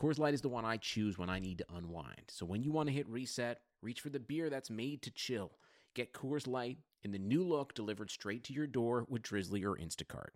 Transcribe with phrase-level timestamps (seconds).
[0.00, 2.22] Coors Light is the one I choose when I need to unwind.
[2.28, 5.52] So when you want to hit reset, reach for the beer that's made to chill.
[5.94, 9.76] Get Coors Light in the new look delivered straight to your door with Drizzly or
[9.76, 10.30] Instacart.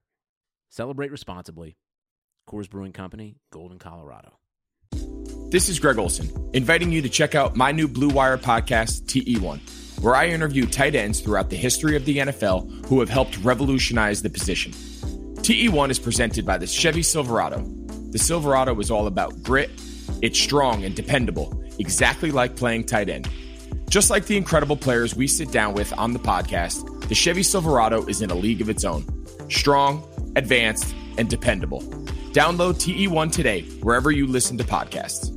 [0.68, 1.78] Celebrate responsibly.
[2.46, 4.34] Coors Brewing Company, Golden, Colorado.
[5.50, 10.02] This is Greg Olsen, inviting you to check out my new Blue Wire podcast, TE1,
[10.02, 14.20] where I interview tight ends throughout the history of the NFL who have helped revolutionize
[14.20, 14.72] the position.
[14.72, 17.83] TE1 is presented by the Chevy Silverado.
[18.14, 19.72] The Silverado is all about grit,
[20.22, 23.28] it's strong and dependable, exactly like playing tight end.
[23.90, 28.06] Just like the incredible players we sit down with on the podcast, the Chevy Silverado
[28.06, 29.04] is in a league of its own.
[29.50, 30.04] Strong,
[30.36, 31.80] advanced, and dependable.
[32.30, 35.33] Download TE1 today, wherever you listen to podcasts.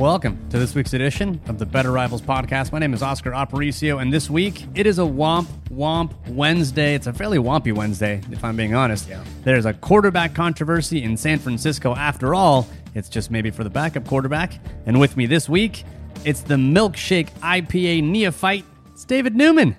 [0.00, 2.72] Welcome to this week's edition of the Better Rivals podcast.
[2.72, 6.94] My name is Oscar Aparicio, and this week it is a Womp Womp Wednesday.
[6.94, 9.10] It's a fairly wompy Wednesday, if I'm being honest.
[9.10, 9.22] Yeah.
[9.44, 11.94] There's a quarterback controversy in San Francisco.
[11.94, 14.58] After all, it's just maybe for the backup quarterback.
[14.86, 15.84] And with me this week,
[16.24, 18.64] it's the Milkshake IPA neophyte.
[18.92, 19.76] It's David Newman.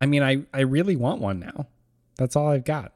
[0.00, 1.66] I mean, I, I really want one now.
[2.16, 2.92] That's all I've got.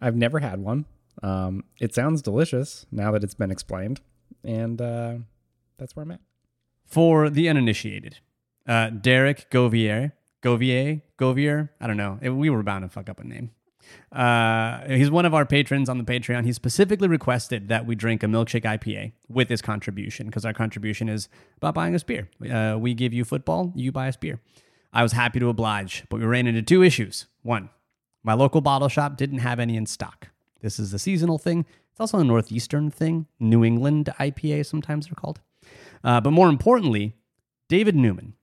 [0.00, 0.84] I've never had one.
[1.20, 4.00] Um, it sounds delicious now that it's been explained
[4.44, 5.14] and uh,
[5.78, 6.20] that's where I'm at.
[6.86, 8.18] For the uninitiated,
[8.66, 12.18] uh, Derek Govier, Govier, Govier, I don't know.
[12.22, 13.50] we were bound to fuck up a name.
[14.12, 16.44] Uh, he's one of our patrons on the Patreon.
[16.44, 21.08] He specifically requested that we drink a milkshake IPA with his contribution because our contribution
[21.08, 22.28] is about buying us beer.
[22.50, 24.40] Uh, we give you football, you buy us beer.
[24.92, 27.26] I was happy to oblige, but we ran into two issues.
[27.42, 27.68] One,
[28.22, 30.28] my local bottle shop didn't have any in stock.
[30.60, 31.66] This is a seasonal thing.
[31.94, 33.28] It's also a Northeastern thing.
[33.38, 35.40] New England IPA, sometimes they're called.
[36.02, 37.14] Uh, but more importantly,
[37.68, 38.34] David Newman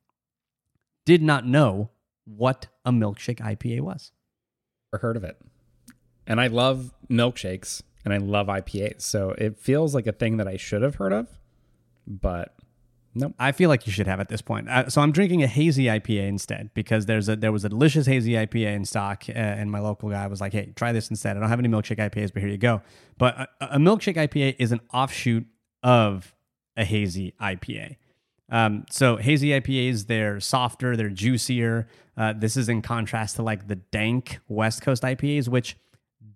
[1.05, 1.89] did not know
[2.23, 4.13] what a milkshake IPA was.
[4.93, 5.37] Or heard of it.
[6.25, 9.01] And I love milkshakes and I love IPAs.
[9.01, 11.27] So it feels like a thing that I should have heard of,
[12.07, 12.55] but
[13.13, 13.33] Nope.
[13.37, 14.69] I feel like you should have at this point.
[14.69, 18.05] Uh, so I'm drinking a hazy IPA instead because there's a there was a delicious
[18.05, 21.35] hazy IPA in stock, uh, and my local guy was like, "Hey, try this instead."
[21.35, 22.81] I don't have any milkshake IPAs, but here you go.
[23.17, 25.45] But a, a milkshake IPA is an offshoot
[25.83, 26.33] of
[26.77, 27.97] a hazy IPA.
[28.49, 31.87] Um, so hazy IPAs, they're softer, they're juicier.
[32.17, 35.77] Uh, this is in contrast to like the dank West Coast IPAs, which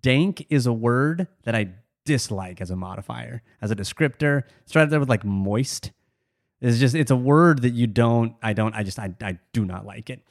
[0.00, 1.70] dank is a word that I
[2.04, 4.44] dislike as a modifier, as a descriptor.
[4.64, 5.92] Started there with like moist
[6.60, 9.64] it's just it's a word that you don't I don't I just I, I do
[9.64, 10.22] not like it.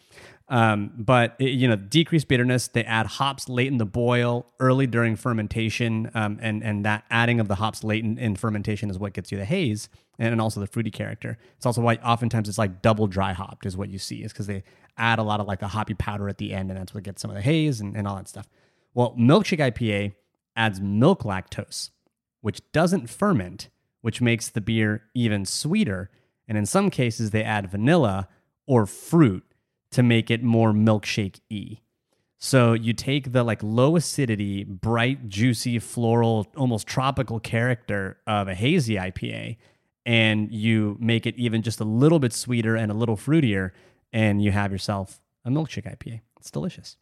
[0.48, 2.68] Um, but it, you know, decreased bitterness.
[2.68, 7.40] They add hops late in the boil, early during fermentation, um, and and that adding
[7.40, 10.40] of the hops late in, in, fermentation is what gets you the haze and, and
[10.40, 11.40] also the fruity character.
[11.58, 14.46] It's also why oftentimes it's like double dry hopped is what you see is because
[14.46, 14.64] they
[14.98, 17.24] add a lot of like the hoppy powder at the end, and that's what gets
[17.24, 18.48] some of the haze and, and all that stuff.
[18.94, 20.14] Well, milkshake IPA
[20.56, 21.90] adds milk lactose,
[22.42, 23.70] which doesn't ferment
[24.06, 26.12] which makes the beer even sweeter.
[26.48, 28.28] And in some cases, they add vanilla
[28.68, 29.44] or fruit
[29.90, 31.80] to make it more milkshake y.
[32.38, 38.54] So you take the like low acidity, bright, juicy, floral, almost tropical character of a
[38.54, 39.58] hazy IPA
[40.06, 43.72] and you make it even just a little bit sweeter and a little fruitier
[44.14, 46.22] and you have yourself a milkshake IPA.
[46.40, 46.98] It's delicious.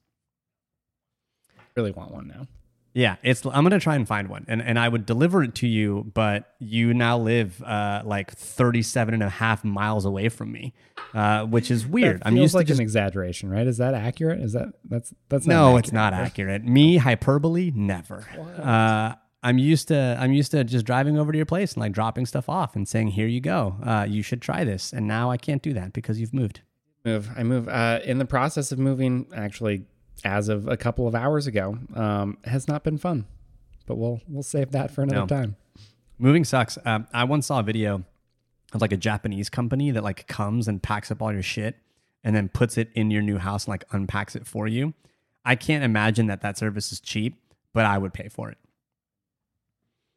[1.76, 2.48] Really want one now.
[2.94, 3.44] Yeah, it's.
[3.46, 6.54] I'm gonna try and find one, and and I would deliver it to you, but
[6.60, 10.74] you now live uh, like 37 and a half miles away from me,
[11.16, 12.22] uh, which is weird.
[12.24, 13.66] I'm used like to just, an exaggeration, right?
[13.66, 14.42] Is that accurate?
[14.42, 16.66] Is that that's that's no, accurate, it's not accurate.
[16.66, 18.28] Me hyperbole, never.
[18.62, 21.94] Uh, I'm used to I'm used to just driving over to your place and like
[21.94, 23.76] dropping stuff off and saying, "Here you go.
[23.84, 26.62] Uh, you should try this." And now I can't do that because you've moved.
[27.04, 27.30] Move.
[27.36, 27.68] I move.
[27.68, 29.86] Uh, in the process of moving, actually
[30.24, 33.26] as of a couple of hours ago, um, has not been fun.
[33.86, 35.28] But we'll we'll save that for another no.
[35.28, 35.56] time.
[36.18, 36.78] Moving sucks.
[36.86, 38.04] Um, I once saw a video
[38.74, 41.76] of like a Japanese company that like comes and packs up all your shit
[42.24, 44.94] and then puts it in your new house and like unpacks it for you.
[45.46, 47.36] I can't imagine that that service is cheap,
[47.74, 48.58] but I would pay for it.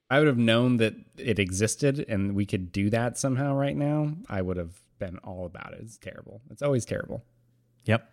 [0.08, 4.12] I would have known that it existed and we could do that somehow right now,
[4.28, 5.80] I would have been all about it.
[5.82, 6.40] It's terrible.
[6.50, 7.24] It's always terrible.
[7.84, 8.08] Yep.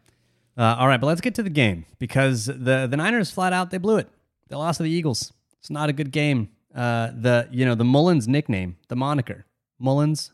[0.58, 3.72] Uh, all right, but let's get to the game because the the Niners flat out
[3.72, 4.08] they blew it.
[4.50, 5.34] They lost to the Eagles.
[5.60, 6.50] It's not a good game.
[6.74, 9.46] Uh, the you know the Mullens nickname, the moniker
[9.80, 10.32] Mullens,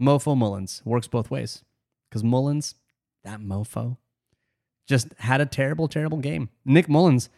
[0.00, 1.64] Mofo Mullens works both ways
[2.08, 2.74] because Mullens,
[3.24, 3.96] that mofo,
[4.86, 6.50] just had a terrible, terrible game.
[6.64, 7.28] Nick Mullens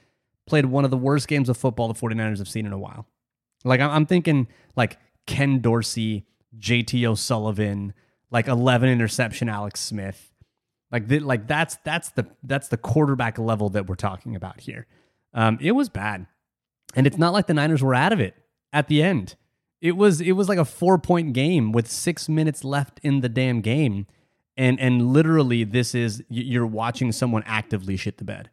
[0.46, 3.06] played one of the worst games of football the 49ers have seen in a while.
[3.64, 6.26] Like I'm, I'm thinking like Ken Dorsey,
[6.58, 7.94] JT O'Sullivan,
[8.30, 10.33] like 11 interception Alex Smith.
[10.94, 14.86] Like the, like that's that's the that's the quarterback level that we're talking about here.
[15.32, 16.28] Um, it was bad,
[16.94, 18.36] and it's not like the Niners were out of it
[18.72, 19.34] at the end.
[19.80, 23.28] It was it was like a four point game with six minutes left in the
[23.28, 24.06] damn game,
[24.56, 28.50] and and literally this is you're watching someone actively shit the bed.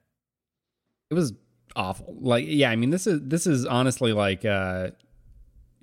[1.11, 1.33] It was
[1.75, 2.17] awful.
[2.19, 4.89] Like yeah, I mean this is this is honestly like uh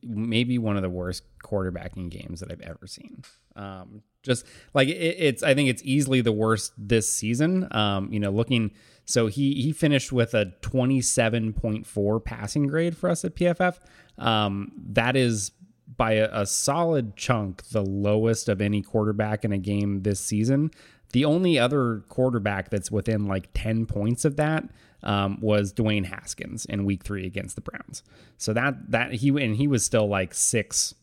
[0.03, 3.23] maybe one of the worst quarterbacking games that I've ever seen.
[3.55, 4.45] Um, just
[4.75, 7.69] like it, it's, I think it's easily the worst this season.
[7.71, 8.73] Um, you know, looking,
[9.05, 13.35] so he he finished with a twenty seven point four passing grade for us at
[13.35, 13.79] PFF.
[14.19, 15.53] Um, that is
[15.97, 20.71] by a, a solid chunk the lowest of any quarterback in a game this season.
[21.13, 24.65] The only other quarterback that's within like 10 points of that
[25.03, 28.03] um, was Dwayne Haskins in week three against the Browns.
[28.37, 30.95] So that, that he, and he was still like six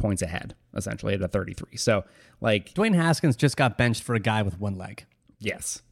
[0.00, 1.76] points ahead essentially at a 33.
[1.76, 2.04] So
[2.40, 5.06] like Dwayne Haskins just got benched for a guy with one leg.
[5.38, 5.82] Yes.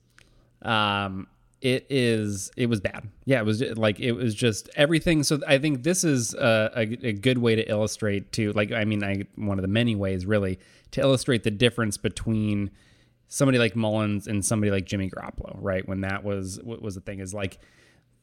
[0.62, 1.28] Um,
[1.60, 5.58] it is it was bad yeah it was like it was just everything so i
[5.58, 9.24] think this is a, a, a, good way to illustrate to like i mean i
[9.34, 10.56] one of the many ways really
[10.92, 12.70] to illustrate the difference between
[13.28, 15.86] somebody like Mullens and somebody like Jimmy Garoppolo, right?
[15.86, 17.58] When that was what was the thing is like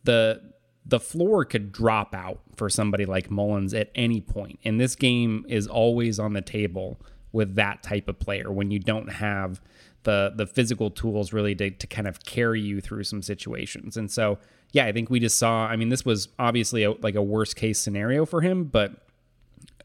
[0.03, 0.41] the
[0.85, 4.59] the floor could drop out for somebody like Mullens at any point.
[4.63, 6.99] And this game is always on the table
[7.31, 9.59] with that type of player when you don't have
[10.03, 13.97] the the physical tools really to, to kind of carry you through some situations.
[13.97, 14.37] And so,
[14.71, 17.55] yeah, I think we just saw, I mean, this was obviously a, like a worst
[17.55, 19.07] case scenario for him, but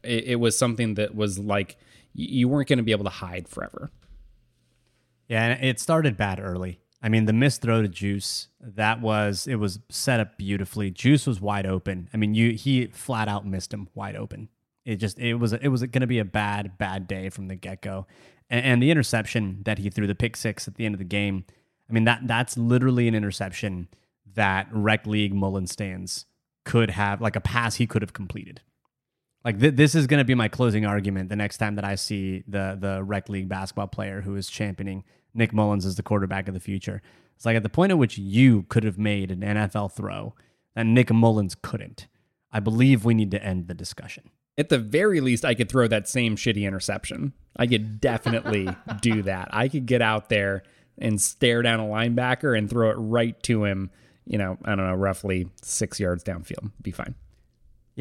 [0.03, 1.77] it, it was something that was like
[2.13, 3.89] you weren't going to be able to hide forever.
[5.27, 6.80] Yeah, and it started bad early.
[7.03, 10.91] I mean, the missed throw to Juice, that was it was set up beautifully.
[10.91, 12.09] Juice was wide open.
[12.13, 14.49] I mean, you he flat out missed him wide open.
[14.85, 17.55] It just it was it was going to be a bad bad day from the
[17.55, 18.05] get go,
[18.49, 21.05] and, and, the interception that he threw, the pick six at the end of the
[21.05, 21.45] game.
[21.89, 23.87] I mean that that's literally an interception
[24.33, 26.25] that rec league Mullen stands
[26.65, 28.61] could have like a pass he could have completed.
[29.43, 31.95] Like th- this is going to be my closing argument the next time that I
[31.95, 36.47] see the the rec league basketball player who is championing Nick Mullens is the quarterback
[36.47, 37.01] of the future.
[37.35, 40.35] It's like at the point at which you could have made an NFL throw
[40.75, 42.07] that Nick Mullens couldn't.
[42.51, 44.29] I believe we need to end the discussion.
[44.57, 47.33] At the very least, I could throw that same shitty interception.
[47.55, 48.69] I could definitely
[49.01, 49.49] do that.
[49.51, 50.63] I could get out there
[50.97, 53.89] and stare down a linebacker and throw it right to him,
[54.25, 56.71] you know, I don't know, roughly six yards downfield.
[56.81, 57.15] Be fine.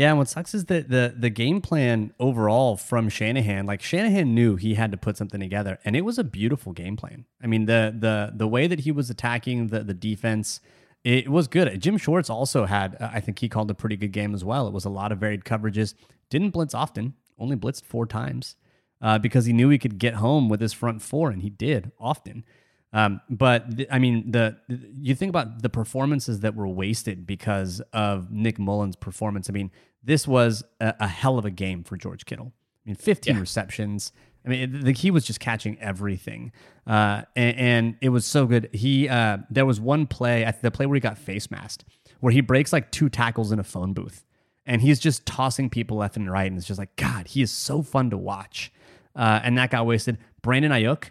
[0.01, 4.35] Yeah, and what sucks is that the the game plan overall from Shanahan, like Shanahan
[4.35, 7.27] knew he had to put something together, and it was a beautiful game plan.
[7.43, 10.61] I mean, the the the way that he was attacking the the defense,
[11.05, 11.79] it was good.
[11.83, 14.67] Jim Schwartz also had, uh, I think he called a pretty good game as well.
[14.67, 15.93] It was a lot of varied coverages.
[16.31, 18.57] Didn't blitz often, only blitzed four times,
[19.03, 21.93] uh, because he knew he could get home with his front four, and he did
[22.01, 22.47] often.
[22.93, 27.81] Um, but th- I mean, the, you think about the performances that were wasted because
[27.93, 29.49] of Nick Mullens' performance.
[29.49, 29.71] I mean,
[30.03, 32.53] this was a, a hell of a game for George Kittle.
[32.85, 33.41] I mean, 15 yeah.
[33.41, 34.13] receptions.
[34.45, 36.53] I mean, the, he was just catching everything,
[36.87, 38.71] uh, and, and, it was so good.
[38.73, 41.85] He uh, there was one play, at the play where he got face masked,
[42.21, 44.25] where he breaks like two tackles in a phone booth,
[44.65, 47.51] and he's just tossing people left and right, and it's just like God, he is
[47.51, 48.73] so fun to watch.
[49.15, 50.17] Uh, and that got wasted.
[50.41, 51.11] Brandon Aiyuk,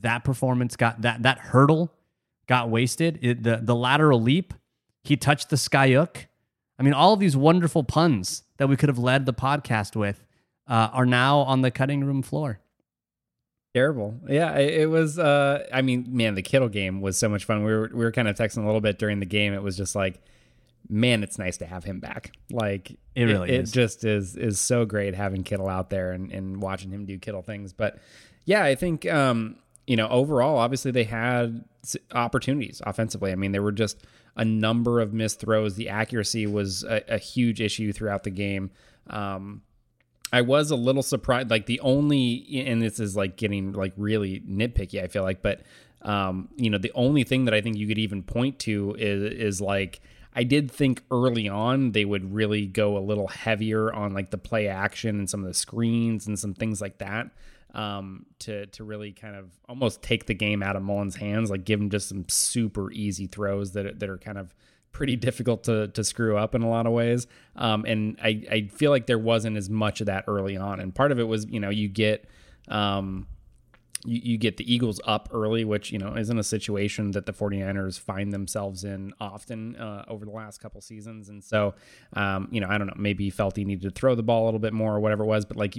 [0.00, 1.92] that performance got that that hurdle
[2.46, 3.18] got wasted.
[3.22, 4.54] It, the the lateral leap,
[5.04, 6.26] he touched the skyhook.
[6.78, 10.24] I mean, all of these wonderful puns that we could have led the podcast with
[10.66, 12.60] uh, are now on the cutting room floor.
[13.74, 14.20] Terrible.
[14.28, 15.18] Yeah, it, was.
[15.18, 17.64] Uh, I mean, man, the Kittle game was so much fun.
[17.64, 19.54] We were we were kind of texting a little bit during the game.
[19.54, 20.20] It was just like,
[20.90, 22.32] man, it's nice to have him back.
[22.50, 23.70] Like it really it, is.
[23.70, 27.18] It just is is so great having Kittle out there and, and watching him do
[27.18, 27.72] Kittle things.
[27.72, 27.98] But
[28.44, 31.64] yeah, I think um, you know, overall, obviously they had
[32.12, 33.32] opportunities offensively.
[33.32, 34.04] I mean, there were just
[34.36, 35.74] a number of missed throws.
[35.74, 38.70] The accuracy was a, a huge issue throughout the game.
[39.08, 39.62] Um,
[40.32, 41.50] I was a little surprised.
[41.50, 45.02] Like the only, and this is like getting like really nitpicky.
[45.02, 45.62] I feel like, but
[46.02, 49.32] um, you know, the only thing that I think you could even point to is
[49.32, 50.00] is like
[50.34, 54.38] I did think early on they would really go a little heavier on like the
[54.38, 57.30] play action and some of the screens and some things like that
[57.72, 61.64] um, to to really kind of almost take the game out of Mullens' hands, like
[61.64, 64.54] give him just some super easy throws that that are kind of
[64.92, 67.26] pretty difficult to to screw up in a lot of ways.
[67.56, 70.94] Um, and I I feel like there wasn't as much of that early on, and
[70.94, 72.26] part of it was you know you get
[72.68, 73.26] um,
[74.04, 77.32] you, you get the Eagles up early, which, you know, isn't a situation that the
[77.32, 81.28] 49ers find themselves in often uh, over the last couple seasons.
[81.28, 81.74] And so,
[82.14, 84.46] um, you know, I don't know, maybe felt he needed to throw the ball a
[84.46, 85.44] little bit more or whatever it was.
[85.44, 85.76] But like,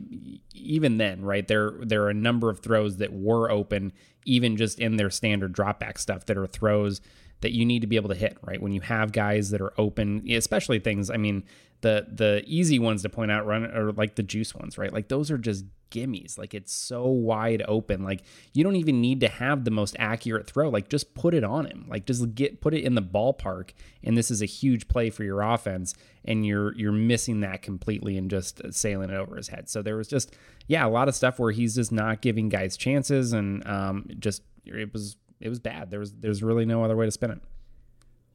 [0.54, 3.92] even then, right, there, there are a number of throws that were open,
[4.26, 7.02] even just in their standard dropback stuff that are throws
[7.42, 8.62] that you need to be able to hit, right?
[8.62, 11.44] When you have guys that are open, especially things, I mean,
[11.84, 14.92] the the easy ones to point out run are like the juice ones, right?
[14.92, 16.38] Like those are just gimmies.
[16.38, 18.04] Like it's so wide open.
[18.04, 18.24] Like
[18.54, 20.70] you don't even need to have the most accurate throw.
[20.70, 21.86] Like just put it on him.
[21.88, 23.72] Like just get put it in the ballpark.
[24.04, 25.94] And this is a huge play for your offense.
[26.26, 29.70] And you're you're missing that completely and just sailing it over his head.
[29.70, 30.36] So there was just
[30.68, 34.42] yeah a lot of stuff where he's just not giving guys chances and um, just
[34.66, 35.92] it was it was bad.
[35.92, 37.42] There was there's really no other way to spin it.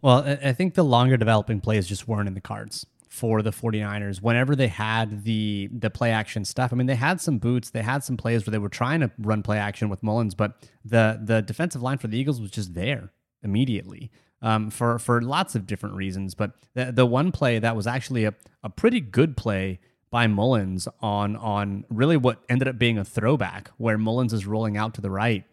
[0.00, 4.20] Well, I think the longer developing plays just weren't in the cards for the 49ers
[4.20, 6.72] whenever they had the the play action stuff.
[6.72, 9.10] I mean, they had some boots, they had some plays where they were trying to
[9.18, 12.74] run play action with Mullens, but the the defensive line for the Eagles was just
[12.74, 13.12] there
[13.42, 14.10] immediately.
[14.40, 18.24] Um, for for lots of different reasons, but the the one play that was actually
[18.24, 23.04] a, a pretty good play by Mullens on on really what ended up being a
[23.04, 25.44] throwback where Mullens is rolling out to the right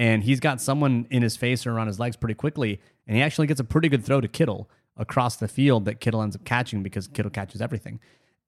[0.00, 3.22] and he's got someone in his face or around his legs pretty quickly, and he
[3.22, 6.44] actually gets a pretty good throw to Kittle across the field that Kittle ends up
[6.44, 7.98] catching because Kittle catches everything.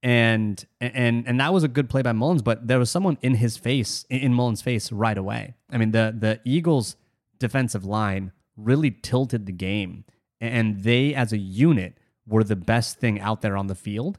[0.05, 3.35] And and and that was a good play by Mullens, but there was someone in
[3.35, 5.55] his face, in Mullens' face right away.
[5.71, 6.97] I mean, the the Eagles
[7.39, 10.05] defensive line really tilted the game.
[10.41, 14.19] And they as a unit were the best thing out there on the field.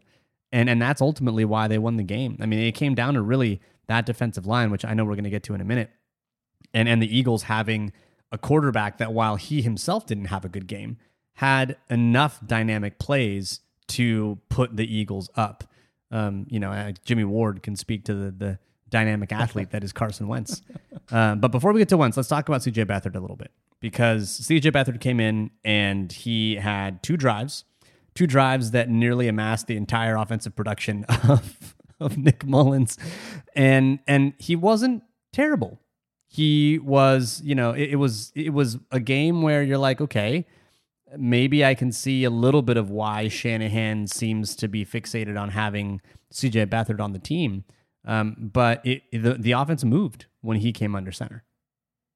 [0.52, 2.38] And and that's ultimately why they won the game.
[2.40, 5.24] I mean, it came down to really that defensive line, which I know we're going
[5.26, 5.90] to get to in a minute.
[6.74, 7.92] And and the Eagles having
[8.32, 10.98] a quarterback that while he himself didn't have a good game,
[11.36, 15.64] had enough dynamic plays to put the Eagles up.
[16.12, 18.60] Um, you know, uh, Jimmy Ward can speak to the, the
[18.90, 20.62] dynamic athlete that is Carson Wentz.
[21.12, 23.52] Um, but before we get to Wentz, let's talk about CJ Beathard a little bit
[23.82, 27.66] because CJ Beathard came in and he had two drives,
[28.16, 32.98] two drives that nearly amassed the entire offensive production of, of Nick Mullens,
[33.54, 35.82] and and he wasn't terrible.
[36.26, 40.48] He was, you know, it, it was it was a game where you're like, okay
[41.18, 45.50] maybe I can see a little bit of why Shanahan seems to be fixated on
[45.50, 46.02] having
[46.34, 47.64] CJ Beathard on the team.
[48.06, 51.44] Um, but it, the the offense moved when he came under center.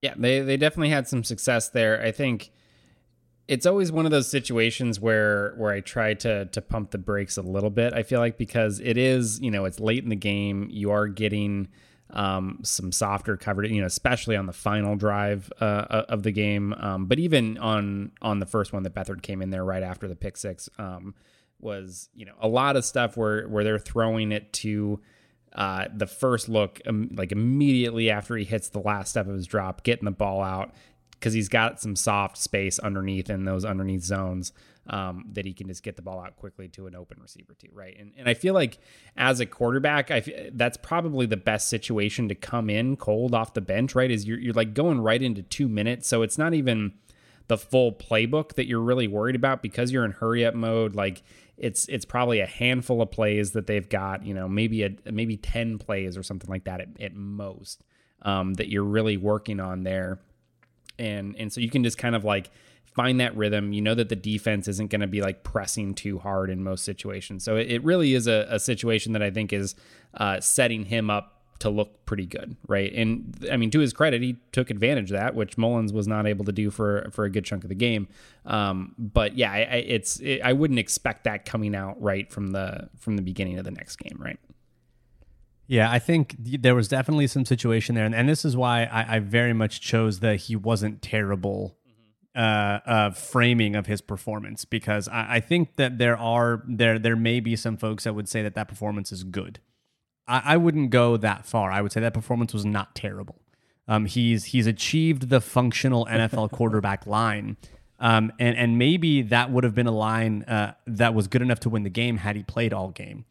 [0.01, 2.01] Yeah, they they definitely had some success there.
[2.01, 2.51] I think
[3.47, 7.37] it's always one of those situations where where I try to to pump the brakes
[7.37, 7.93] a little bit.
[7.93, 11.07] I feel like because it is, you know, it's late in the game, you are
[11.07, 11.69] getting
[12.11, 16.31] um, some softer coverage, you know, especially on the final drive uh, uh, of the
[16.31, 16.73] game.
[16.73, 20.07] Um, but even on on the first one that Beathard came in there right after
[20.07, 21.15] the pick six um,
[21.59, 24.99] was, you know, a lot of stuff where where they're throwing it to
[25.53, 29.47] uh, the first look, um, like immediately after he hits the last step of his
[29.47, 30.73] drop, getting the ball out
[31.11, 34.53] because he's got some soft space underneath in those underneath zones
[34.89, 37.69] um, that he can just get the ball out quickly to an open receiver too,
[37.73, 37.95] right?
[37.99, 38.79] And and I feel like
[39.15, 43.61] as a quarterback, I that's probably the best situation to come in cold off the
[43.61, 44.09] bench, right?
[44.09, 46.93] Is you're you're like going right into two minutes, so it's not even
[47.47, 50.95] the full playbook that you're really worried about because you're in hurry up mode.
[50.95, 51.23] Like
[51.57, 55.37] it's it's probably a handful of plays that they've got, you know, maybe a maybe
[55.37, 57.83] ten plays or something like that at, at most
[58.21, 60.19] um, that you're really working on there,
[60.99, 62.49] and and so you can just kind of like
[62.97, 63.71] find that rhythm.
[63.71, 66.83] You know that the defense isn't going to be like pressing too hard in most
[66.83, 67.43] situations.
[67.45, 69.75] So it, it really is a, a, situation that I think is
[70.15, 72.91] uh, setting him up to look pretty good, right?
[72.93, 76.25] And I mean, to his credit, he took advantage of that, which Mullens was not
[76.25, 78.07] able to do for for a good chunk of the game.
[78.45, 82.47] Um, but yeah, I, I it's it, I wouldn't expect that coming out right from
[82.47, 84.39] the from the beginning of the next game, right?
[85.67, 89.17] Yeah, I think there was definitely some situation there, and, and this is why I,
[89.17, 91.76] I very much chose that he wasn't terrible
[92.37, 97.15] uh, uh, framing of his performance because I, I, think that there are there there
[97.15, 99.59] may be some folks that would say that that performance is good.
[100.27, 101.71] I, I wouldn't go that far.
[101.71, 103.41] I would say that performance was not terrible.
[103.87, 107.57] Um, he's he's achieved the functional NFL quarterback line,
[107.99, 111.59] um, and and maybe that would have been a line uh, that was good enough
[111.61, 113.25] to win the game had he played all game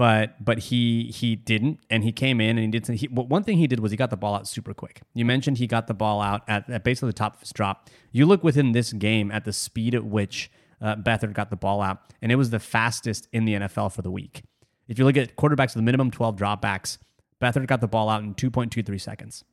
[0.00, 2.86] but but he he didn't, and he came in and he did.
[2.86, 5.02] Some, he, one thing he did was he got the ball out super quick.
[5.12, 7.90] You mentioned he got the ball out at, at basically the top of his drop.
[8.10, 11.82] You look within this game at the speed at which uh, Beathard got the ball
[11.82, 14.42] out, and it was the fastest in the NFL for the week.
[14.88, 16.96] If you look at quarterbacks with minimum 12 dropbacks,
[17.38, 19.44] Beathard got the ball out in 2.23 seconds.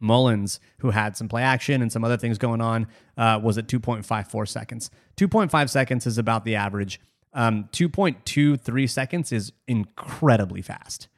[0.00, 2.86] Mullens, who had some play action and some other things going on,
[3.16, 4.88] uh, was at 2.54 seconds.
[5.16, 7.00] 2.5 seconds is about the average.
[7.34, 11.08] Um, 2.23 seconds is incredibly fast.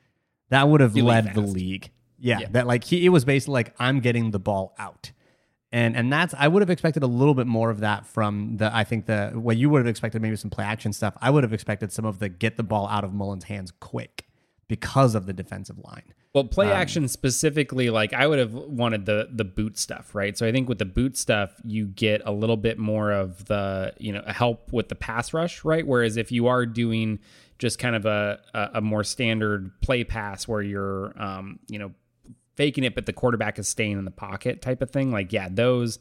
[0.51, 1.35] That would have led fast.
[1.35, 1.91] the league.
[2.19, 2.49] Yeah, Yeah.
[2.53, 5.13] that like he it was basically like I'm getting the ball out.
[5.73, 8.75] And and that's I would have expected a little bit more of that from the
[8.75, 11.17] I think the what you would have expected maybe some play action stuff.
[11.21, 14.27] I would have expected some of the get the ball out of Mullens' hands quick
[14.69, 16.13] because of the defensive line.
[16.33, 20.39] Well, play action specifically, like I would have wanted the the boot stuff, right?
[20.39, 23.95] So I think with the boot stuff, you get a little bit more of the
[23.99, 25.85] you know help with the pass rush, right?
[25.85, 27.19] Whereas if you are doing
[27.59, 31.91] just kind of a a, a more standard play pass where you're um, you know
[32.55, 35.49] faking it, but the quarterback is staying in the pocket type of thing, like yeah,
[35.51, 35.99] those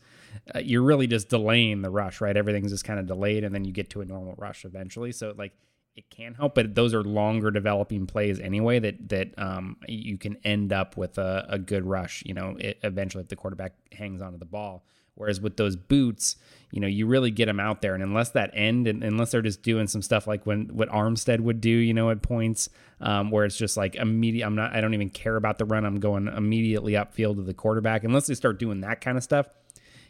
[0.54, 2.38] uh, you're really just delaying the rush, right?
[2.38, 5.12] Everything's just kind of delayed, and then you get to a normal rush eventually.
[5.12, 5.54] So like
[6.00, 10.38] it can help, but those are longer developing plays anyway that that um, you can
[10.46, 12.24] end up with a, a good rush.
[12.26, 14.86] You know, it, eventually if the quarterback hangs onto the ball.
[15.16, 16.38] Whereas with those boots,
[16.72, 19.42] you know, you really get them out there, and unless that end, and unless they're
[19.42, 22.70] just doing some stuff like when what Armstead would do, you know, at points
[23.02, 24.46] um, where it's just like immediate.
[24.46, 24.74] I'm not.
[24.74, 25.84] I don't even care about the run.
[25.84, 28.06] I'm going immediately upfield to the quarterback.
[28.06, 29.50] Unless they start doing that kind of stuff,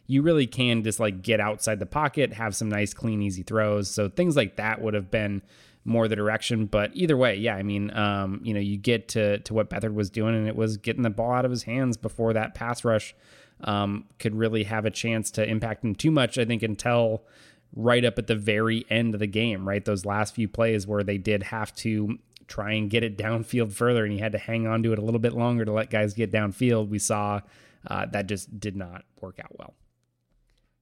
[0.05, 3.89] you really can just like get outside the pocket, have some nice, clean, easy throws.
[3.89, 5.41] So things like that would have been
[5.85, 6.65] more the direction.
[6.65, 9.93] But either way, yeah, I mean, um, you know, you get to to what Beathard
[9.93, 12.83] was doing, and it was getting the ball out of his hands before that pass
[12.83, 13.15] rush
[13.61, 16.37] um, could really have a chance to impact him too much.
[16.37, 17.23] I think until
[17.75, 19.83] right up at the very end of the game, right?
[19.83, 22.17] Those last few plays where they did have to
[22.47, 25.03] try and get it downfield further, and he had to hang on to it a
[25.03, 26.89] little bit longer to let guys get downfield.
[26.89, 27.41] We saw
[27.87, 29.73] uh, that just did not work out well.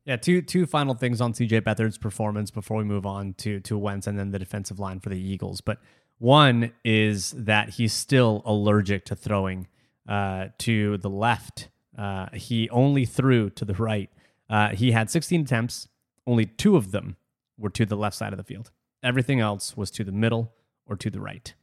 [0.07, 3.77] Yeah, two two final things on CJ Beathard's performance before we move on to to
[3.77, 5.59] Wentz and then the defensive line for the Eagles.
[5.59, 5.79] But
[6.17, 9.67] one is that he's still allergic to throwing
[10.07, 11.67] uh, to the left.
[11.97, 14.09] Uh, he only threw to the right.
[14.49, 15.89] Uh, he had 16 attempts.
[16.25, 17.17] Only two of them
[17.57, 18.72] were to the left side of the field.
[19.03, 20.53] Everything else was to the middle
[20.85, 21.53] or to the right.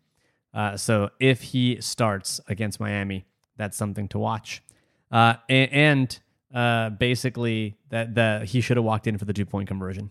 [0.53, 3.25] Uh, so if he starts against Miami,
[3.57, 4.63] that's something to watch.
[5.11, 6.21] Uh, a- and
[6.55, 10.11] uh, basically, that the he should have walked in for the two point conversion.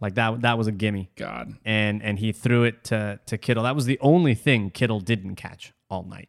[0.00, 3.64] Like that, that was a gimme, God, and and he threw it to to Kittle.
[3.64, 6.28] That was the only thing Kittle didn't catch all night.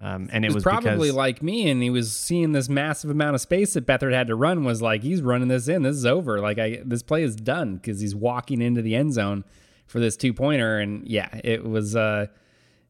[0.00, 3.36] Um, and it was was probably like me, and he was seeing this massive amount
[3.36, 4.64] of space that Beathard had to run.
[4.64, 5.82] Was like, he's running this in.
[5.82, 6.40] This is over.
[6.40, 9.44] Like, I this play is done because he's walking into the end zone
[9.86, 10.78] for this two pointer.
[10.78, 12.26] And yeah, it was uh,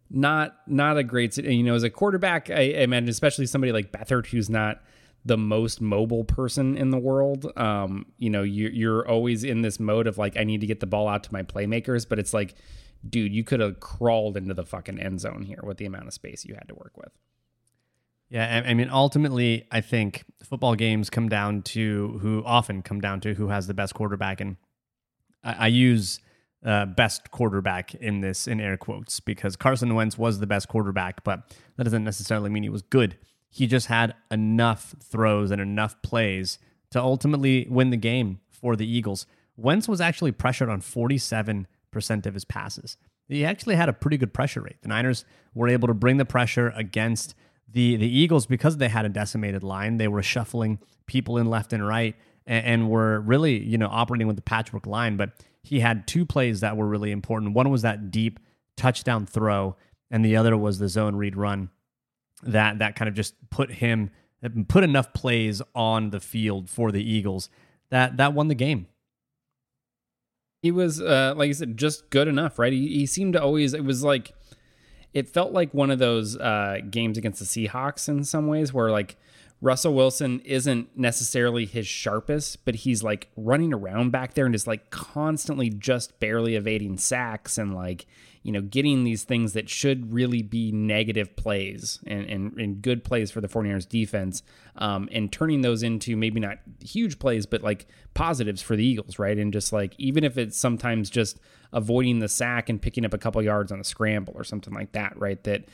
[0.09, 1.37] not not a great.
[1.37, 4.83] You know, as a quarterback, I, I imagine, especially somebody like Beathard who's not
[5.25, 7.51] the most mobile person in the world.
[7.57, 10.81] Um, you know, you, you're always in this mode of like, I need to get
[10.81, 12.55] the ball out to my playmakers, but it's like,
[13.09, 16.13] dude, you could have crawled into the fucking end zone here with the amount of
[16.13, 17.11] space you had to work with.
[18.31, 23.21] Yeah, I mean, ultimately, I think football games come down to who often come down
[23.21, 24.57] to who has the best quarterback, and
[25.45, 26.21] I, I use
[26.65, 31.23] uh, best quarterback in this in air quotes because Carson Wentz was the best quarterback,
[31.23, 33.19] but that doesn't necessarily mean he was good.
[33.55, 36.59] He just had enough throws and enough plays
[36.91, 39.29] to ultimately win the game for the Eagles.
[39.57, 41.67] Wentz was actually pressured on 47%
[42.27, 42.97] of his passes.
[43.29, 44.83] He actually had a pretty good pressure rate.
[44.83, 47.37] The Niners were able to bring the pressure against
[47.71, 49.99] the the Eagles because they had a decimated line.
[49.99, 52.17] They were shuffling people in left and right
[52.49, 55.17] and, and were really, you know, operating with the patchwork line.
[55.17, 55.31] But
[55.63, 57.55] he had two plays that were really important.
[57.55, 58.41] One was that deep
[58.77, 59.77] touchdown throw,
[60.11, 61.71] and the other was the zone read run
[62.43, 64.11] that that kind of just put him
[64.69, 67.49] put enough plays on the field for the Eagles
[67.91, 68.87] that that won the game.
[70.63, 72.73] He was, uh, like I said, just good enough, right?
[72.73, 74.33] He, he seemed to always, it was like,
[75.13, 78.91] it felt like one of those uh, games against the Seahawks in some ways where
[78.91, 79.17] like
[79.65, 84.67] Russell Wilson isn't necessarily his sharpest, but he's like running around back there and is
[84.67, 88.05] like constantly just barely evading sacks and like,
[88.43, 93.05] you know, getting these things that should really be negative plays and, and, and good
[93.05, 94.43] plays for the 49ers defense
[94.77, 99.19] um, and turning those into maybe not huge plays, but like positives for the Eagles,
[99.19, 99.39] right?
[99.39, 101.41] And just like, even if it's sometimes just
[101.75, 104.93] avoiding the sack and picking up a couple yards on a scramble or something like
[104.93, 105.43] that, right?
[105.45, 105.65] That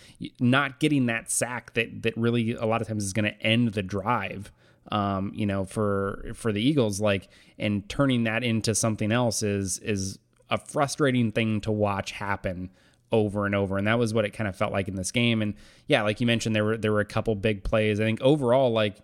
[0.41, 3.75] not getting that sack that, that really a lot of times is going to end
[3.75, 4.51] the drive
[4.91, 9.79] um, you know, for for the Eagles, like and turning that into something else is
[9.79, 12.71] is a frustrating thing to watch happen
[13.13, 13.79] over and over.
[13.79, 15.43] And that was what it kind of felt like in this game.
[15.43, 15.55] And
[15.87, 18.01] yeah, like you mentioned, there were there were a couple big plays.
[18.01, 18.97] I think overall, like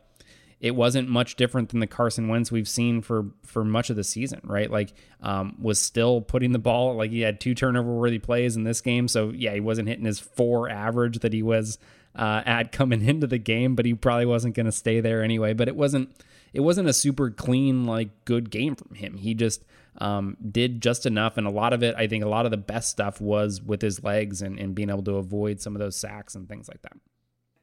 [0.60, 4.04] it wasn't much different than the Carson Wentz we've seen for for much of the
[4.04, 4.70] season, right?
[4.70, 8.64] Like, um, was still putting the ball like he had two turnover worthy plays in
[8.64, 11.78] this game, so yeah, he wasn't hitting his four average that he was
[12.14, 15.52] uh, at coming into the game, but he probably wasn't going to stay there anyway.
[15.52, 16.10] But it wasn't
[16.54, 19.18] it wasn't a super clean like good game from him.
[19.18, 19.62] He just
[19.98, 22.56] um, did just enough, and a lot of it, I think, a lot of the
[22.56, 25.96] best stuff was with his legs and, and being able to avoid some of those
[25.96, 26.96] sacks and things like that.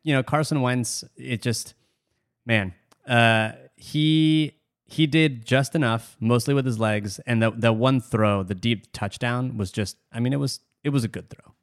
[0.03, 1.73] You know, Carson Wentz, it just
[2.45, 2.73] man,
[3.07, 8.43] uh, he he did just enough, mostly with his legs, and the the one throw,
[8.43, 9.97] the deep touchdown, was just.
[10.11, 11.53] I mean, it was it was a good throw.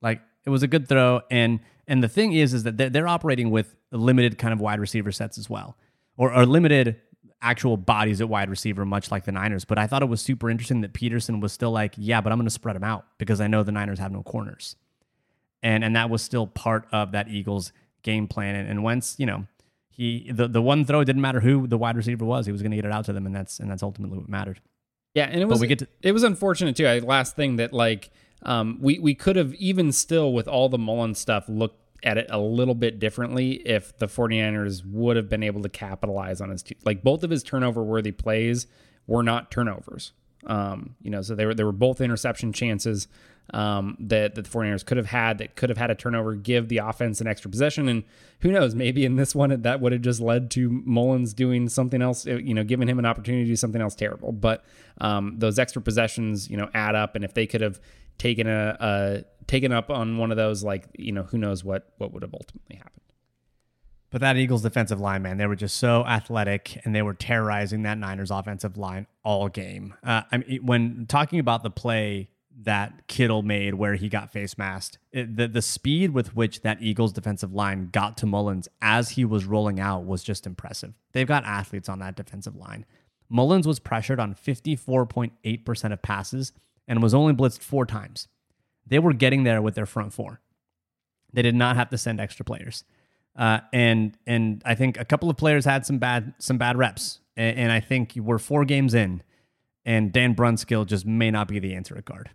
[0.00, 3.08] Like it was a good throw, and and the thing is, is that they're, they're
[3.08, 5.76] operating with limited kind of wide receiver sets as well,
[6.16, 7.00] or, or limited
[7.42, 9.64] actual bodies at wide receiver, much like the Niners.
[9.64, 12.38] But I thought it was super interesting that Pederson was still like, yeah, but I'm
[12.38, 14.76] going to spread them out because I know the Niners have no corners,
[15.62, 18.54] and and that was still part of that Eagles game plan.
[18.54, 19.46] And, and Wentz, you know,
[19.96, 22.44] he the, the one throw didn't matter who the wide receiver was.
[22.44, 24.28] He was going to get it out to them, and that's and that's ultimately what
[24.28, 24.60] mattered.
[25.14, 26.86] Yeah, and it was to, it was unfortunate too.
[26.86, 28.10] I, last thing that like
[28.42, 32.26] um, we we could have even still with all the Mullen stuff looked at it
[32.28, 36.62] a little bit differently if the 49ers would have been able to capitalize on his
[36.62, 38.66] two, like both of his turnover worthy plays
[39.06, 40.12] were not turnovers.
[40.46, 43.08] Um, you know, so they were they were both interception chances
[43.54, 46.68] um, that, that the 49ers could have had that could have had a turnover, give
[46.68, 47.88] the offense an extra possession.
[47.88, 48.04] And
[48.40, 52.02] who knows, maybe in this one, that would have just led to Mullens doing something
[52.02, 54.32] else, uh, you know, giving him an opportunity to do something else terrible.
[54.32, 54.64] But
[55.00, 57.14] um, those extra possessions, you know, add up.
[57.14, 57.80] And if they could have
[58.18, 61.92] taken a, a taken up on one of those, like, you know, who knows what,
[61.98, 62.92] what would have ultimately happened.
[64.10, 67.82] But that Eagles defensive line, man, they were just so athletic and they were terrorizing
[67.82, 69.94] that Niners offensive line all game.
[70.04, 72.28] Uh, I mean, when talking about the play
[72.62, 74.98] that Kittle made where he got face masked.
[75.12, 79.24] It, the the speed with which that Eagles defensive line got to Mullens as he
[79.24, 80.94] was rolling out was just impressive.
[81.12, 82.86] They've got athletes on that defensive line.
[83.28, 86.52] Mullens was pressured on 54.8% of passes
[86.86, 88.28] and was only blitzed four times.
[88.86, 90.40] They were getting there with their front four.
[91.32, 92.84] They did not have to send extra players.
[93.36, 97.20] Uh, and and I think a couple of players had some bad some bad reps.
[97.36, 99.22] And, and I think we're four games in,
[99.84, 102.30] and Dan Brunskill just may not be the answer at guard.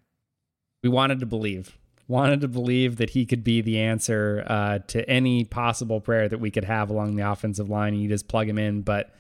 [0.84, 5.10] We wanted to believe wanted to believe that he could be the answer uh, to
[5.10, 7.94] any possible prayer that we could have along the offensive line.
[7.94, 8.82] And you just plug him in.
[8.82, 9.14] But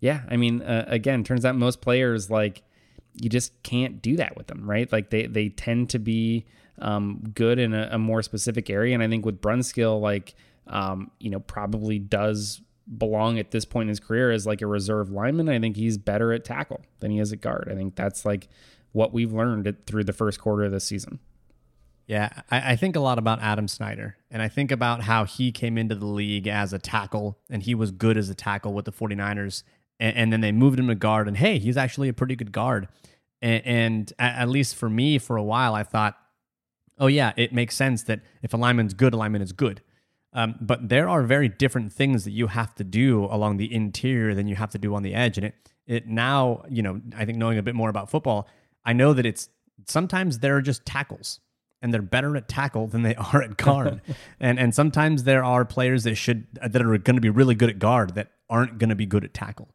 [0.00, 2.62] yeah i mean uh, again turns out most players like
[3.14, 4.90] you just can't do that with them right?
[4.92, 6.44] Like they they tend to be
[6.78, 8.92] um, good in a, a, more specific area.
[8.92, 10.34] And i think with brunskill like
[10.68, 12.60] um, you know probably does
[12.98, 15.98] belong at this point in his career as like a reserve lineman i think he's
[15.98, 18.48] better at tackle than he is at guard i think that's like
[18.96, 21.20] what we've learned through the first quarter of this season.
[22.06, 25.52] Yeah, I, I, think a lot about Adam Snyder, and I think about how he
[25.52, 28.86] came into the league as a tackle, and he was good as a tackle with
[28.86, 29.64] the 49ers,
[30.00, 32.52] and, and then they moved him to guard, and hey, he's actually a pretty good
[32.52, 32.88] guard.
[33.42, 36.16] And, and at least for me, for a while, I thought,
[36.98, 39.82] oh yeah, it makes sense that if a lineman's good, a lineman is good.
[40.36, 44.34] Um, but there are very different things that you have to do along the interior
[44.34, 45.54] than you have to do on the edge, and it
[45.86, 48.48] it now, you know, I think knowing a bit more about football
[48.86, 49.50] I know that it's
[49.86, 51.40] sometimes they're just tackles
[51.82, 54.00] and they're better at tackle than they are at guard.
[54.40, 57.68] and and sometimes there are players that should that are going to be really good
[57.68, 59.68] at guard that aren't going to be good at tackle.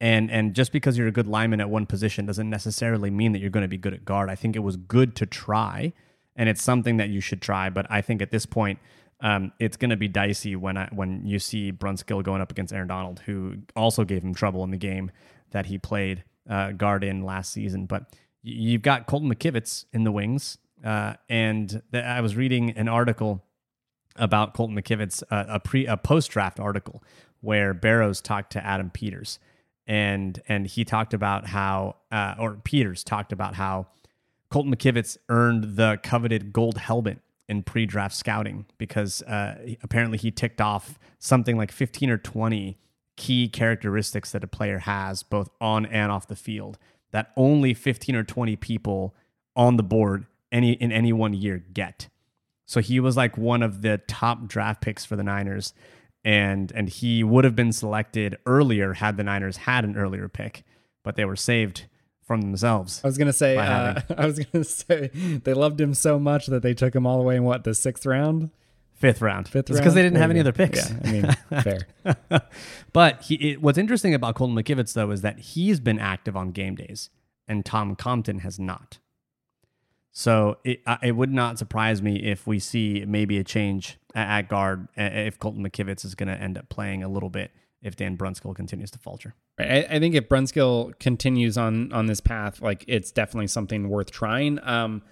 [0.00, 3.38] And and just because you're a good lineman at one position doesn't necessarily mean that
[3.38, 4.30] you're going to be good at guard.
[4.30, 5.92] I think it was good to try,
[6.34, 7.70] and it's something that you should try.
[7.70, 8.78] But I think at this point,
[9.20, 12.72] um, it's going to be dicey when I, when you see Brunskill going up against
[12.72, 15.10] Aaron Donald, who also gave him trouble in the game
[15.52, 17.86] that he played uh, guard in last season.
[17.86, 20.58] But you've got Colton McKivitz in the wings.
[20.84, 23.42] Uh, and th- I was reading an article
[24.16, 27.02] about Colton McKivitz, uh, a pre a post draft article
[27.40, 29.38] where Barrows talked to Adam Peters,
[29.86, 33.86] and and he talked about how uh, or Peters talked about how
[34.50, 40.30] Colton McKivitz earned the coveted gold helmet in pre draft scouting because uh, apparently he
[40.30, 42.78] ticked off something like fifteen or twenty
[43.16, 46.78] key characteristics that a player has both on and off the field
[47.12, 49.14] that only 15 or 20 people
[49.54, 52.08] on the board any in any one year get.
[52.66, 55.72] So he was like one of the top draft picks for the Niners
[56.24, 60.64] and and he would have been selected earlier had the Niners had an earlier pick,
[61.02, 61.86] but they were saved
[62.26, 63.00] from themselves.
[63.04, 65.08] I was gonna say, uh, I was gonna say
[65.44, 67.74] they loved him so much that they took him all the way in what the
[67.74, 68.50] sixth round.
[68.94, 69.46] Fifth round.
[69.46, 69.78] Fifth round.
[69.78, 70.90] because they didn't have any other picks.
[70.90, 71.86] Yeah, I mean, fair.
[72.92, 76.50] but he, it, what's interesting about Colton McKivitz, though, is that he's been active on
[76.50, 77.10] game days
[77.46, 78.98] and Tom Compton has not.
[80.12, 84.48] So it, it would not surprise me if we see maybe a change at, at
[84.48, 87.50] guard if Colton McKivitz is going to end up playing a little bit
[87.82, 89.34] if Dan Brunskill continues to falter.
[89.58, 94.10] I, I think if Brunskill continues on on this path, like it's definitely something worth
[94.10, 94.58] trying.
[94.62, 95.02] Um,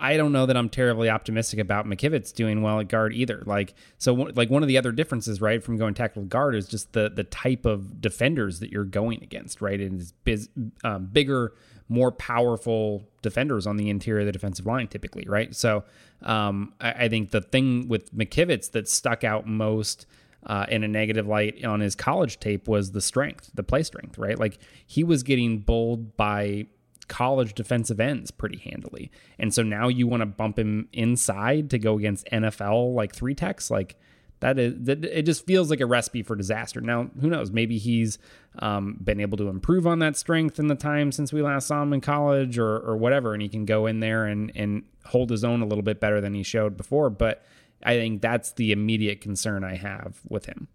[0.00, 3.42] I don't know that I'm terribly optimistic about McKivitz doing well at guard either.
[3.44, 6.94] Like so, like one of the other differences, right, from going tackle guard is just
[6.94, 9.78] the the type of defenders that you're going against, right?
[9.78, 10.48] And it's biz,
[10.82, 11.52] um, bigger,
[11.88, 15.54] more powerful defenders on the interior of the defensive line, typically, right?
[15.54, 15.84] So,
[16.22, 20.06] um, I, I, think the thing with McKivitz that stuck out most.
[20.46, 24.16] Uh, in a negative light on his college tape was the strength, the play strength,
[24.16, 24.38] right?
[24.38, 26.66] Like he was getting bowled by
[27.08, 29.10] college defensive ends pretty handily.
[29.38, 33.34] And so now you want to bump him inside to go against NFL like three
[33.34, 33.96] techs like
[34.40, 36.80] that is that it just feels like a recipe for disaster.
[36.80, 37.50] Now, who knows?
[37.50, 38.18] Maybe he's
[38.58, 41.82] um, been able to improve on that strength in the time since we last saw
[41.82, 45.30] him in college, or or whatever, and he can go in there and and hold
[45.30, 47.10] his own a little bit better than he showed before.
[47.10, 47.44] But
[47.82, 50.68] I think that's the immediate concern I have with him.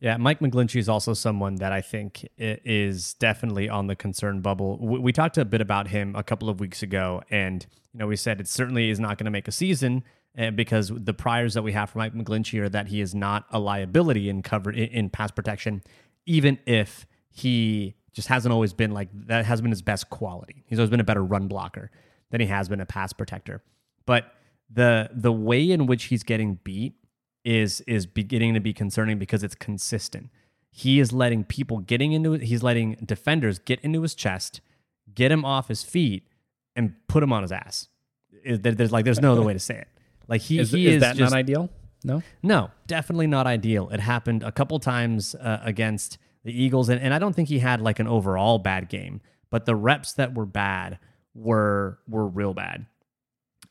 [0.00, 4.78] Yeah, Mike McGlinchey is also someone that I think is definitely on the concern bubble.
[4.78, 8.16] We talked a bit about him a couple of weeks ago, and you know we
[8.16, 10.02] said it certainly is not going to make a season
[10.38, 13.44] eh, because the priors that we have for Mike McGlinchey are that he is not
[13.50, 15.82] a liability in cover in pass protection,
[16.24, 20.64] even if he just hasn't always been like that has been his best quality.
[20.66, 21.90] He's always been a better run blocker
[22.30, 23.62] than he has been a pass protector.
[24.06, 24.32] But
[24.72, 26.94] the the way in which he's getting beat
[27.44, 30.30] is is beginning to be concerning because it's consistent.
[30.70, 32.42] He is letting people getting into it.
[32.42, 34.60] He's letting defenders get into his chest,
[35.12, 36.28] get him off his feet,
[36.76, 37.88] and put him on his ass.
[38.44, 39.88] There's like there's no other way to say it.
[40.28, 41.68] Like he is, he is, is that just, not ideal?
[42.04, 43.88] No, no, definitely not ideal.
[43.90, 47.58] It happened a couple times uh, against the Eagles, and, and I don't think he
[47.58, 50.98] had like an overall bad game, but the reps that were bad
[51.34, 52.86] were were real bad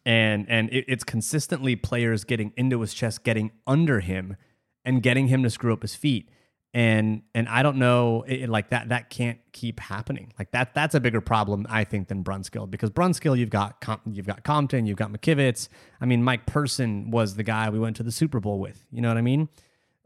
[0.09, 4.35] and and it, it's consistently players getting into his chest, getting under him,
[4.83, 6.31] and getting him to screw up his feet.
[6.73, 10.33] And and I don't know, it, like that that can't keep happening.
[10.39, 14.25] Like that that's a bigger problem I think than Brunskill because Brunskill you've got you've
[14.25, 15.69] got Compton, you've got McKivitz.
[16.01, 18.83] I mean Mike Person was the guy we went to the Super Bowl with.
[18.91, 19.47] You know what I mean?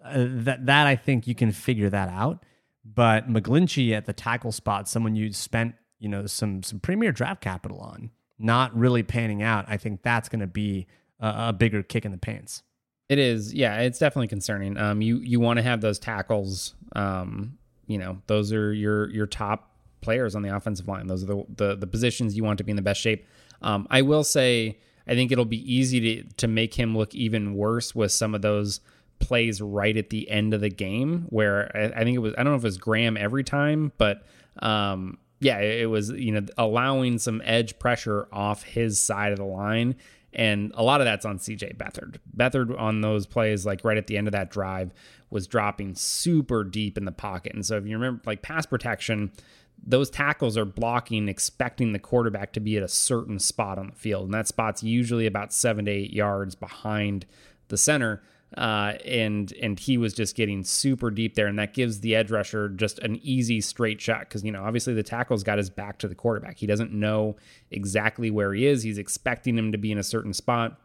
[0.04, 2.44] Uh, that that I think you can figure that out.
[2.84, 7.40] But McGlinchey at the tackle spot, someone you spent you know some some premier draft
[7.40, 10.88] capital on not really panning out, I think that's going to be
[11.20, 12.64] a, a, bigger kick in the pants.
[13.10, 14.78] It is, yeah, it's definitely concerning.
[14.78, 16.74] Um, you you want to have those tackles.
[16.96, 21.08] Um, you know, those are your your top players on the offensive line.
[21.08, 23.28] Those are the the, the positions you want to be in the best shape.
[23.62, 27.56] Um, I will say, I think it'll be easy to to make him look even
[27.56, 28.80] worse with some of those
[29.20, 32.44] plays right at the end of the game where I, I think it was I
[32.44, 34.26] don't know if it was Graham every time, but
[34.60, 39.46] um, yeah, it was, you know, allowing some edge pressure off his side of the
[39.46, 39.96] line.
[40.32, 42.18] And a lot of that's on CJ Beathard.
[42.36, 44.92] Beathard on those plays, like right at the end of that drive,
[45.30, 47.54] was dropping super deep in the pocket.
[47.54, 49.32] And so if you remember, like pass protection,
[49.86, 53.96] those tackles are blocking, expecting the quarterback to be at a certain spot on the
[53.96, 54.26] field.
[54.26, 57.26] And that spot's usually about seven to eight yards behind
[57.68, 58.24] the center
[58.58, 62.30] uh, and and he was just getting super deep there, and that gives the edge
[62.30, 65.98] rusher just an easy straight shot because you know obviously the tackle's got his back
[66.00, 66.58] to the quarterback.
[66.58, 67.36] He doesn't know
[67.72, 68.84] exactly where he is.
[68.84, 70.80] He's expecting him to be in a certain spot,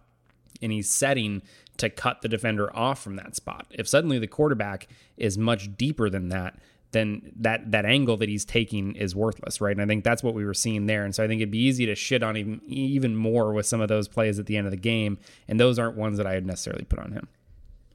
[0.63, 1.43] and he's setting
[1.77, 3.67] to cut the defender off from that spot.
[3.71, 6.59] If suddenly the quarterback is much deeper than that,
[6.93, 9.73] then that that angle that he's taking is worthless, right?
[9.73, 11.05] And I think that's what we were seeing there.
[11.05, 13.83] And so I think it'd be easy to shit on even even more with some
[13.83, 16.35] of those plays at the end of the game, and those aren't ones that I
[16.35, 17.29] would necessarily put on him.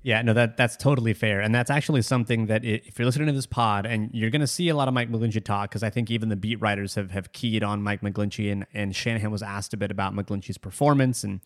[0.03, 3.27] Yeah, no, that that's totally fair, and that's actually something that it, if you're listening
[3.27, 5.81] to this pod and you're going to see a lot of Mike McGlinchey talk, because
[5.81, 9.31] I think even the beat writers have have keyed on Mike McGlinchey, and and Shanahan
[9.31, 11.39] was asked a bit about McGlinchey's performance, and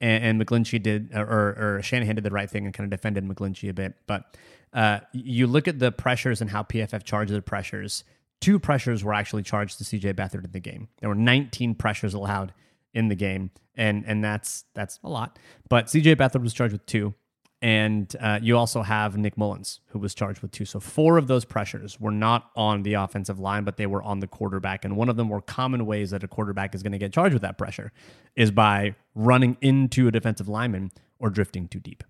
[0.00, 3.24] and, and McGlinchey did, or, or Shanahan did the right thing and kind of defended
[3.24, 4.36] McGlinchey a bit, but
[4.72, 8.04] uh, you look at the pressures and how PFF charges the pressures.
[8.40, 10.88] Two pressures were actually charged to CJ Beathard in the game.
[11.00, 12.52] There were 19 pressures allowed
[12.94, 15.38] in the game, and and that's that's a lot.
[15.68, 17.14] But CJ Beathard was charged with two.
[17.62, 20.64] And uh, you also have Nick Mullens, who was charged with two.
[20.64, 24.20] So four of those pressures were not on the offensive line, but they were on
[24.20, 24.84] the quarterback.
[24.84, 27.34] And one of the more common ways that a quarterback is going to get charged
[27.34, 27.92] with that pressure
[28.34, 32.02] is by running into a defensive lineman or drifting too deep.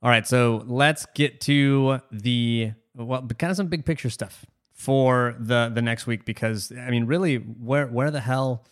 [0.00, 5.36] All right, so let's get to the well, kind of some big picture stuff for
[5.38, 8.64] the the next week because I mean, really, where where the hell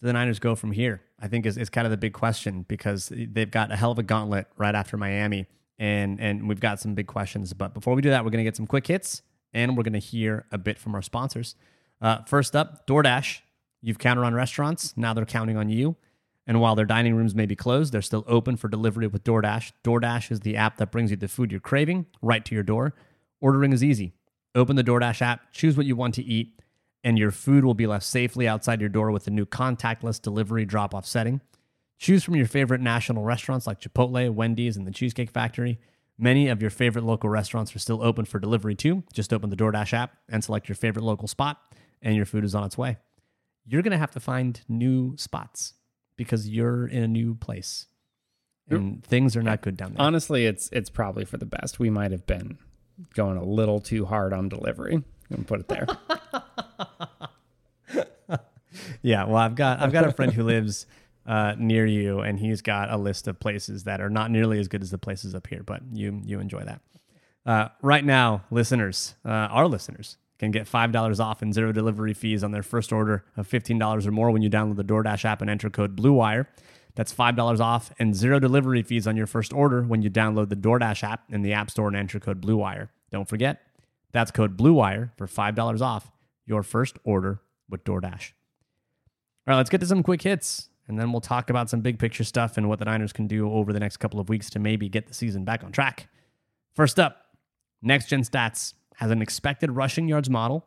[0.00, 1.02] do the Niners go from here?
[1.20, 3.98] I think is, is kind of the big question because they've got a hell of
[3.98, 5.46] a gauntlet right after Miami,
[5.78, 7.52] and and we've got some big questions.
[7.52, 9.92] But before we do that, we're going to get some quick hits, and we're going
[9.94, 11.54] to hear a bit from our sponsors.
[12.00, 13.40] Uh, first up, DoorDash.
[13.82, 15.96] You've counted on restaurants, now they're counting on you.
[16.46, 19.72] And while their dining rooms may be closed, they're still open for delivery with DoorDash.
[19.84, 22.94] DoorDash is the app that brings you the food you're craving right to your door.
[23.40, 24.12] Ordering is easy.
[24.54, 26.60] Open the DoorDash app, choose what you want to eat,
[27.04, 30.64] and your food will be left safely outside your door with the new contactless delivery
[30.64, 31.40] drop off setting.
[31.98, 35.78] Choose from your favorite national restaurants like Chipotle, Wendy's, and the Cheesecake Factory.
[36.18, 39.04] Many of your favorite local restaurants are still open for delivery too.
[39.12, 41.60] Just open the DoorDash app and select your favorite local spot,
[42.02, 42.96] and your food is on its way.
[43.66, 45.74] You're going to have to find new spots
[46.16, 47.86] because you're in a new place
[48.68, 50.04] and things are not good down there.
[50.04, 51.78] Honestly, it's it's probably for the best.
[51.78, 52.58] We might have been
[53.14, 54.94] going a little too hard on delivery.
[54.94, 55.86] I'm gonna put it there.
[59.02, 60.86] yeah, well, I've got I've got a friend who lives
[61.26, 64.68] uh, near you, and he's got a list of places that are not nearly as
[64.68, 65.62] good as the places up here.
[65.62, 66.80] But you you enjoy that.
[67.44, 72.14] Uh, right now, listeners, uh, our listeners can get five dollars off and zero delivery
[72.14, 75.24] fees on their first order of fifteen dollars or more when you download the DoorDash
[75.24, 76.46] app and enter code BlueWire.
[76.96, 80.56] That's $5 off and zero delivery fees on your first order when you download the
[80.56, 82.88] DoorDash app in the App Store and enter code BlueWire.
[83.12, 83.60] Don't forget,
[84.12, 86.10] that's code BlueWire for $5 off
[86.46, 88.32] your first order with DoorDash.
[89.46, 92.00] All right, let's get to some quick hits, and then we'll talk about some big
[92.00, 94.58] picture stuff and what the Niners can do over the next couple of weeks to
[94.58, 96.08] maybe get the season back on track.
[96.74, 97.26] First up,
[97.80, 100.66] Next Gen Stats has an expected rushing yards model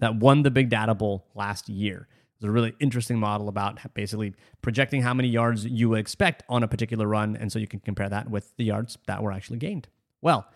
[0.00, 2.08] that won the Big Data Bowl last year.
[2.34, 6.64] It's a really interesting model about basically projecting how many yards you would expect on
[6.64, 7.36] a particular run.
[7.36, 9.86] And so you can compare that with the yards that were actually gained.
[10.20, 10.48] Well,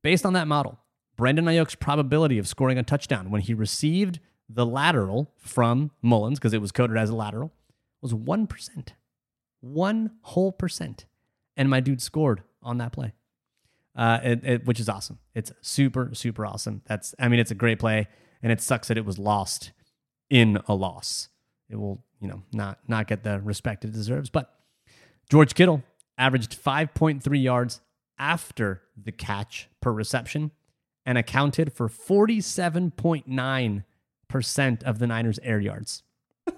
[0.00, 0.78] based on that model,
[1.16, 6.52] Brandon Aiyuk's probability of scoring a touchdown when he received the lateral from Mullens, because
[6.52, 7.52] it was coded as a lateral,
[8.00, 8.88] was 1%.
[9.60, 11.06] One whole percent.
[11.56, 13.12] And my dude scored on that play,
[13.96, 15.18] uh, it, it, which is awesome.
[15.34, 16.82] It's super, super awesome.
[16.86, 18.08] That's, I mean, it's a great play,
[18.42, 19.72] and it sucks that it was lost
[20.28, 21.28] in a loss.
[21.68, 24.30] It will, you know, not not get the respect it deserves.
[24.30, 24.52] But
[25.30, 25.82] George Kittle
[26.18, 27.80] averaged 5.3 yards
[28.18, 30.50] after the catch per reception
[31.04, 33.84] and accounted for 47.9%
[34.84, 36.02] of the Niners' air yards.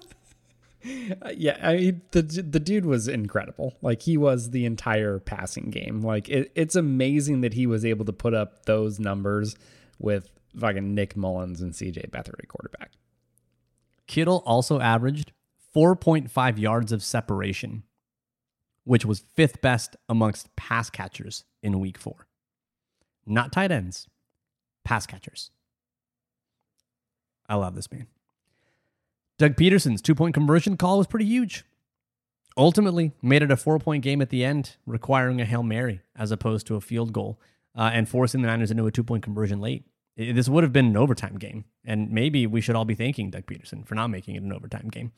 [1.21, 3.75] Uh, yeah, I mean, the the dude was incredible.
[3.81, 5.99] Like he was the entire passing game.
[6.01, 9.57] Like it, it's amazing that he was able to put up those numbers
[9.99, 12.91] with fucking Nick Mullens and CJ Beathard quarterback.
[14.07, 15.33] Kittle also averaged
[15.75, 17.83] 4.5 yards of separation,
[18.85, 22.27] which was fifth best amongst pass catchers in week four.
[23.25, 24.07] Not tight ends,
[24.83, 25.51] pass catchers.
[27.49, 28.07] I love this man.
[29.39, 31.65] Doug Pederson's two point conversion call was pretty huge.
[32.55, 36.31] Ultimately, made it a four point game at the end, requiring a Hail Mary as
[36.31, 37.39] opposed to a field goal
[37.75, 39.85] uh, and forcing the Niners into a two point conversion late.
[40.17, 43.45] This would have been an overtime game, and maybe we should all be thanking Doug
[43.45, 45.13] Pederson for not making it an overtime game.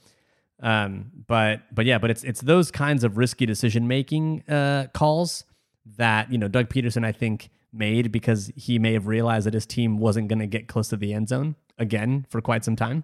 [0.62, 5.44] Um, but but yeah, but it's it's those kinds of risky decision making uh, calls
[5.98, 9.66] that you know Doug Pederson I think made because he may have realized that his
[9.66, 13.04] team wasn't going to get close to the end zone again for quite some time,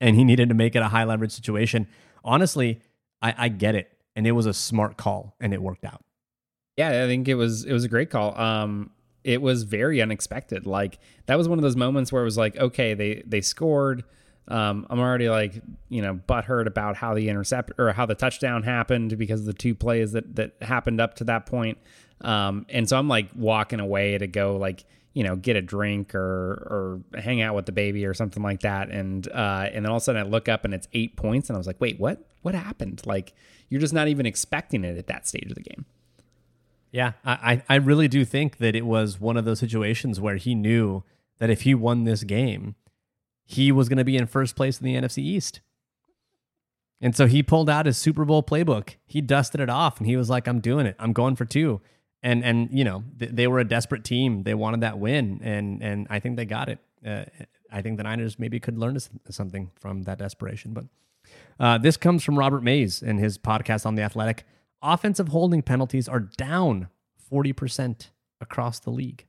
[0.00, 1.86] and he needed to make it a high leverage situation.
[2.24, 2.80] Honestly,
[3.22, 6.02] I, I get it, and it was a smart call, and it worked out.
[6.76, 8.36] Yeah, I think it was it was a great call.
[8.38, 8.90] Um,
[9.22, 10.66] it was very unexpected.
[10.66, 14.04] Like that was one of those moments where it was like, okay, they they scored.
[14.48, 18.62] Um, I'm already like, you know, butthurt about how the intercept or how the touchdown
[18.62, 21.78] happened because of the two plays that that happened up to that point.
[22.20, 24.84] Um, and so I'm like walking away to go like,
[25.16, 28.60] you know, get a drink or or hang out with the baby or something like
[28.60, 28.90] that.
[28.90, 31.48] And uh, and then all of a sudden I look up and it's eight points,
[31.48, 32.28] and I was like, wait, what?
[32.42, 33.00] What happened?
[33.06, 33.32] Like
[33.70, 35.86] you're just not even expecting it at that stage of the game.
[36.92, 40.54] Yeah, I, I really do think that it was one of those situations where he
[40.54, 41.02] knew
[41.38, 42.74] that if he won this game,
[43.44, 45.60] he was going to be in first place in the NFC East.
[47.00, 48.96] And so he pulled out his Super Bowl playbook.
[49.06, 50.96] He dusted it off and he was like, I'm doing it.
[50.98, 51.80] I'm going for two.
[52.22, 54.42] And, and you know, th- they were a desperate team.
[54.42, 55.40] They wanted that win.
[55.42, 56.78] And, and I think they got it.
[57.04, 57.24] Uh,
[57.70, 58.96] I think the Niners maybe could learn
[59.30, 60.72] something from that desperation.
[60.72, 60.84] But
[61.58, 64.44] uh, this comes from Robert Mays in his podcast on The Athletic
[64.82, 66.88] offensive holding penalties are down
[67.32, 69.26] 40% across the league.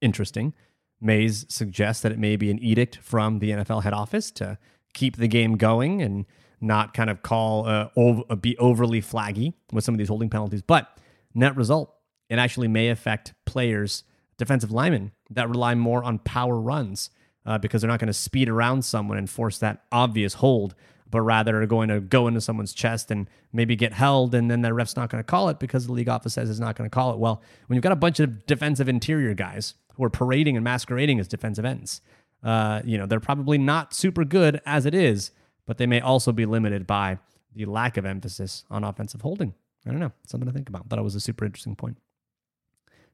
[0.00, 0.52] Interesting.
[1.00, 4.58] Mays suggests that it may be an edict from the NFL head office to
[4.94, 6.26] keep the game going and
[6.60, 10.62] not kind of call uh, ov- be overly flaggy with some of these holding penalties.
[10.62, 10.96] But
[11.34, 11.94] net result,
[12.28, 14.04] it actually may affect players,
[14.38, 17.10] defensive linemen that rely more on power runs
[17.44, 20.74] uh, because they're not going to speed around someone and force that obvious hold
[21.12, 24.62] but rather are going to go into someone's chest and maybe get held, and then
[24.62, 26.88] the ref's not going to call it because the league office says it's not going
[26.88, 27.18] to call it.
[27.18, 31.20] Well, when you've got a bunch of defensive interior guys who are parading and masquerading
[31.20, 32.00] as defensive ends,
[32.42, 35.30] uh, you know they're probably not super good as it is,
[35.66, 37.18] but they may also be limited by
[37.54, 39.54] the lack of emphasis on offensive holding.
[39.86, 40.88] I don't know, something to think about.
[40.88, 41.98] Thought it was a super interesting point.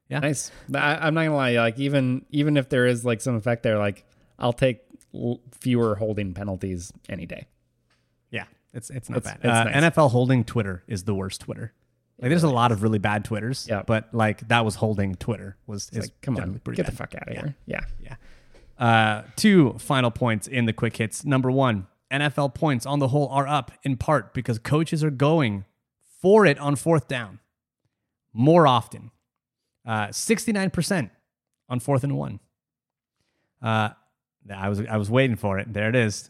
[0.07, 0.51] Yeah, nice.
[0.73, 1.53] I, am not gonna lie.
[1.53, 4.05] Like even even if there is like some effect there, like
[4.39, 4.81] I'll take
[5.13, 7.45] l- fewer holding penalties any day.
[8.31, 9.39] Yeah, it's it's not It's- bad.
[9.43, 9.93] it's uh, nice.
[9.93, 11.73] NFL holding Twitter is the worst Twitter.
[12.21, 13.65] Like, there's a lot of really bad Twitters.
[13.69, 13.83] Yeah.
[13.85, 17.33] but like that was holding Twitter was like, come on, get the fuck out of
[17.33, 17.41] Yeah.
[17.41, 17.55] here.
[17.65, 17.81] Yeah.
[18.03, 18.15] Yeah.
[18.85, 21.23] Uh, two final points in the quick hits.
[21.23, 25.65] Number one, NFL points on the whole are up in part because coaches are going
[26.21, 27.39] for it on fourth down
[28.33, 29.11] more often.
[29.85, 31.09] Uh, 69%
[31.69, 32.39] on fourth and one.
[33.61, 33.89] Uh,
[34.53, 35.71] I was I was waiting for it.
[35.73, 36.29] There it is.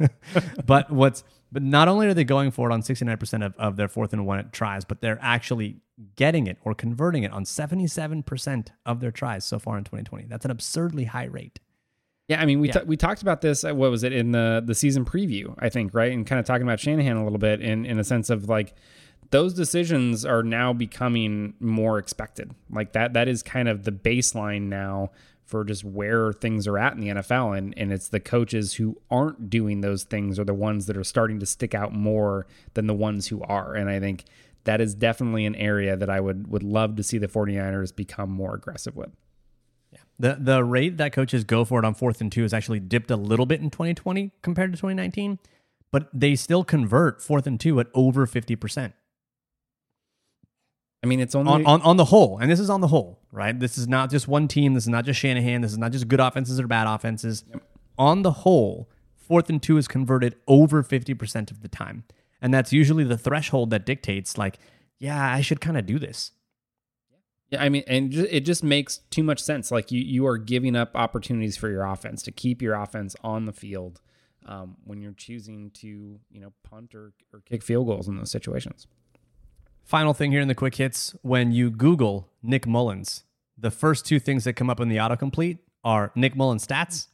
[0.66, 3.88] but what's but not only are they going for it on 69% of, of their
[3.88, 5.76] fourth and one tries, but they're actually
[6.16, 10.26] getting it or converting it on 77% of their tries so far in 2020.
[10.26, 11.60] That's an absurdly high rate.
[12.28, 12.74] Yeah, I mean, we Yeah.
[12.74, 13.64] ta- we talked about this.
[13.64, 15.54] uh, What was it in the the season preview?
[15.58, 18.04] I think right, and kind of talking about Shanahan a little bit in in a
[18.04, 18.74] sense of like
[19.30, 22.54] those decisions are now becoming more expected.
[22.70, 25.10] Like that that is kind of the baseline now
[25.44, 29.00] for just where things are at in the NFL, and and it's the coaches who
[29.10, 32.86] aren't doing those things are the ones that are starting to stick out more than
[32.86, 34.24] the ones who are, and I think.
[34.64, 38.28] That is definitely an area that I would would love to see the 49ers become
[38.28, 39.10] more aggressive with.
[39.92, 40.00] Yeah.
[40.18, 43.12] The the rate that coaches go for it on fourth and two has actually dipped
[43.12, 45.38] a little bit in 2020 compared to 2019,
[45.92, 48.92] but they still convert fourth and two at over 50%.
[51.06, 53.20] I mean, it's only on, on, on the whole, and this is on the whole,
[53.30, 53.56] right?
[53.58, 54.74] This is not just one team.
[54.74, 55.60] This is not just Shanahan.
[55.60, 57.44] This is not just good offenses or bad offenses.
[57.96, 62.02] On the whole, fourth and two is converted over 50% of the time.
[62.42, 64.58] And that's usually the threshold that dictates, like,
[64.98, 66.32] yeah, I should kind of do this.
[67.50, 69.70] Yeah, I mean, and it just makes too much sense.
[69.70, 73.44] Like you, you are giving up opportunities for your offense to keep your offense on
[73.44, 74.00] the field
[74.44, 78.32] um, when you're choosing to, you know, punt or, or kick field goals in those
[78.32, 78.88] situations.
[79.86, 83.22] Final thing here in the quick hits when you Google Nick Mullens,
[83.56, 87.06] the first two things that come up in the autocomplete are Nick Mullens stats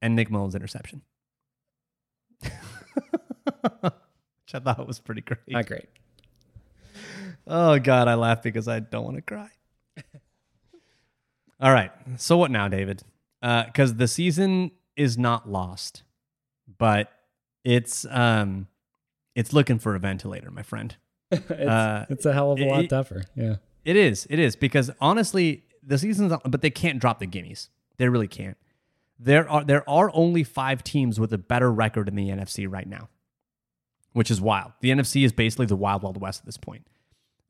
[0.00, 1.02] and Nick Mullens interception.
[2.40, 2.52] Which
[4.54, 5.40] I thought was pretty great.
[5.48, 5.88] Not great.
[7.44, 9.50] Oh God, I laugh because I don't want to cry.
[11.60, 11.90] All right.
[12.18, 13.02] So what now, David?
[13.40, 16.04] Because the season is not lost,
[16.78, 17.10] but
[17.64, 18.68] it's um,
[19.34, 20.94] it's looking for a ventilator, my friend.
[21.50, 23.24] it's, Uh, it's a hell of a lot it- tougher.
[23.34, 23.56] Yeah.
[23.84, 24.26] It is.
[24.30, 27.68] It is because honestly, the season's but they can't drop the gimmies.
[27.96, 28.56] They really can't.
[29.18, 32.86] There are there are only five teams with a better record in the NFC right
[32.86, 33.08] now,
[34.12, 34.72] which is wild.
[34.80, 36.86] The NFC is basically the wild wild west at this point.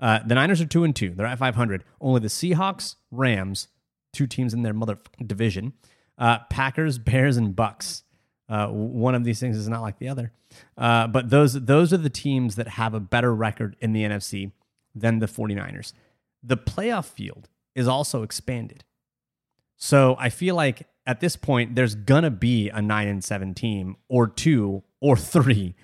[0.00, 1.10] Uh, the Niners are two and two.
[1.10, 1.84] They're at five hundred.
[2.00, 3.68] Only the Seahawks, Rams,
[4.12, 5.74] two teams in their mother division,
[6.18, 8.04] uh, Packers, Bears, and Bucks.
[8.52, 10.30] Uh, one of these things is not like the other,
[10.76, 14.52] uh, but those those are the teams that have a better record in the NFC
[14.94, 15.94] than the 49ers.
[16.42, 18.84] The playoff field is also expanded.
[19.78, 23.96] So I feel like at this point there's gonna be a nine and seven team
[24.10, 25.74] or two or three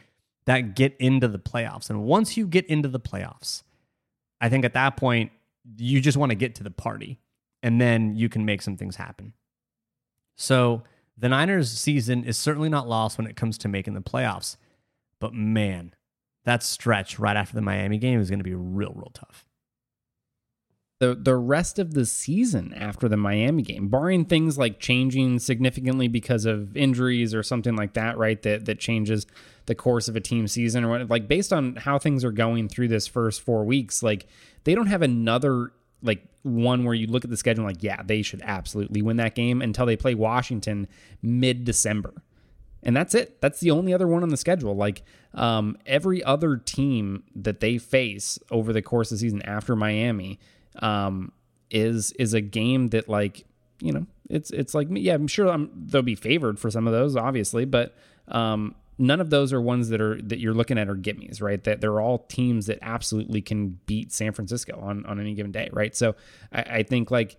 [0.44, 1.88] that get into the playoffs.
[1.88, 3.62] And once you get into the playoffs,
[4.42, 5.32] I think at that point
[5.78, 7.18] you just want to get to the party
[7.62, 9.32] and then you can make some things happen.
[10.36, 10.82] So
[11.18, 14.56] the Niners season is certainly not lost when it comes to making the playoffs.
[15.20, 15.94] But man,
[16.44, 19.44] that stretch right after the Miami game is going to be real, real tough.
[21.00, 26.08] the the rest of the season after the Miami game, barring things like changing significantly
[26.08, 28.40] because of injuries or something like that, right?
[28.42, 29.26] That that changes
[29.66, 32.68] the course of a team season or what like based on how things are going
[32.68, 34.26] through this first four weeks, like
[34.64, 35.72] they don't have another
[36.02, 39.34] like one where you look at the schedule like, yeah, they should absolutely win that
[39.34, 40.88] game until they play Washington
[41.22, 42.14] mid December.
[42.82, 43.40] And that's it.
[43.40, 44.76] That's the only other one on the schedule.
[44.76, 45.02] Like
[45.34, 50.38] um, every other team that they face over the course of the season after Miami
[50.80, 51.32] um,
[51.70, 53.44] is is a game that like
[53.80, 56.92] you know it's it's like yeah I'm sure I'm, they'll be favored for some of
[56.92, 57.96] those obviously, but
[58.28, 61.62] um, none of those are ones that are that you're looking at are gimmies, right?
[61.64, 65.70] That they're all teams that absolutely can beat San Francisco on on any given day,
[65.72, 65.96] right?
[65.96, 66.16] So
[66.52, 67.36] I, I think like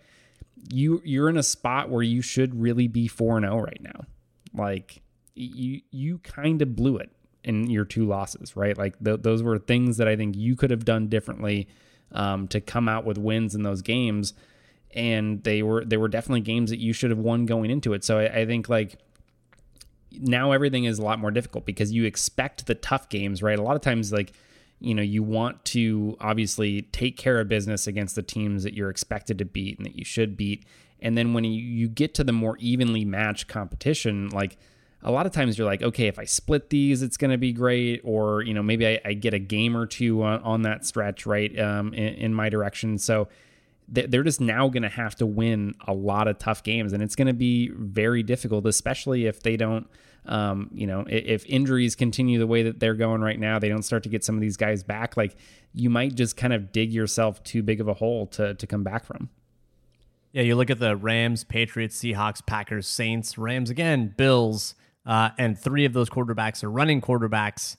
[0.72, 4.06] you you're in a spot where you should really be four and zero right now,
[4.54, 5.02] like
[5.36, 7.12] you you kind of blew it
[7.44, 8.78] in your two losses, right?
[8.78, 11.68] Like th- those were things that I think you could have done differently
[12.12, 14.34] um, to come out with wins in those games,
[14.92, 18.04] and they were they were definitely games that you should have won going into it.
[18.04, 18.98] So I, I think like
[20.20, 23.58] now everything is a lot more difficult because you expect the tough games, right?
[23.58, 24.34] A lot of times like
[24.80, 28.90] you know you want to obviously take care of business against the teams that you're
[28.90, 30.66] expected to beat and that you should beat
[31.02, 34.58] and then when you, you get to the more evenly matched competition like
[35.02, 37.54] a lot of times you're like, okay, if I split these, it's going to be
[37.54, 38.02] great.
[38.04, 41.26] Or, you know, maybe I, I, get a game or two on, on that stretch,
[41.26, 42.98] right, um, in, in, my direction.
[42.98, 43.30] So
[43.88, 46.92] they're just now going to have to win a lot of tough games.
[46.92, 49.88] And it's going to be very difficult, especially if they don't,
[50.26, 53.84] um, you know, if injuries continue the way that they're going right now, they don't
[53.84, 55.18] start to get some of these guys back.
[55.18, 55.36] Like
[55.74, 58.84] you might just kind of dig yourself too big of a hole to, to come
[58.84, 59.30] back from.
[60.32, 65.58] Yeah, you look at the Rams, Patriots, Seahawks, Packers, Saints, Rams again, Bills, uh, and
[65.58, 67.78] three of those quarterbacks are running quarterbacks.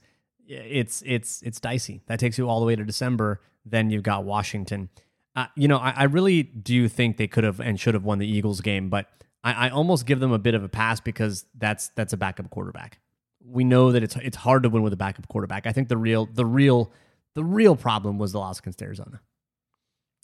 [0.48, 2.02] It's it's it's dicey.
[2.06, 3.40] That takes you all the way to December.
[3.64, 4.88] Then you've got Washington.
[5.36, 8.18] Uh, you know, I, I, really do think they could have and should have won
[8.18, 9.06] the Eagles game, but
[9.42, 12.50] I, I, almost give them a bit of a pass because that's that's a backup
[12.50, 12.98] quarterback.
[13.44, 15.66] We know that it's it's hard to win with a backup quarterback.
[15.66, 16.92] I think the real the real
[17.34, 19.20] the real problem was the loss against Arizona.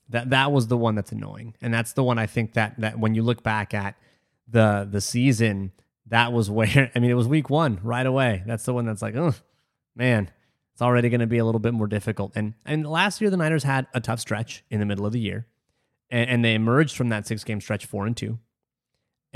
[0.09, 2.99] That that was the one that's annoying, and that's the one I think that that
[2.99, 3.97] when you look back at
[4.49, 5.73] the the season,
[6.07, 8.43] that was where I mean it was week one right away.
[8.47, 9.35] That's the one that's like, oh
[9.95, 10.31] man,
[10.73, 12.33] it's already going to be a little bit more difficult.
[12.35, 15.21] And and last year the Niners had a tough stretch in the middle of the
[15.21, 15.47] year,
[16.11, 18.39] and, and they emerged from that six game stretch four and two,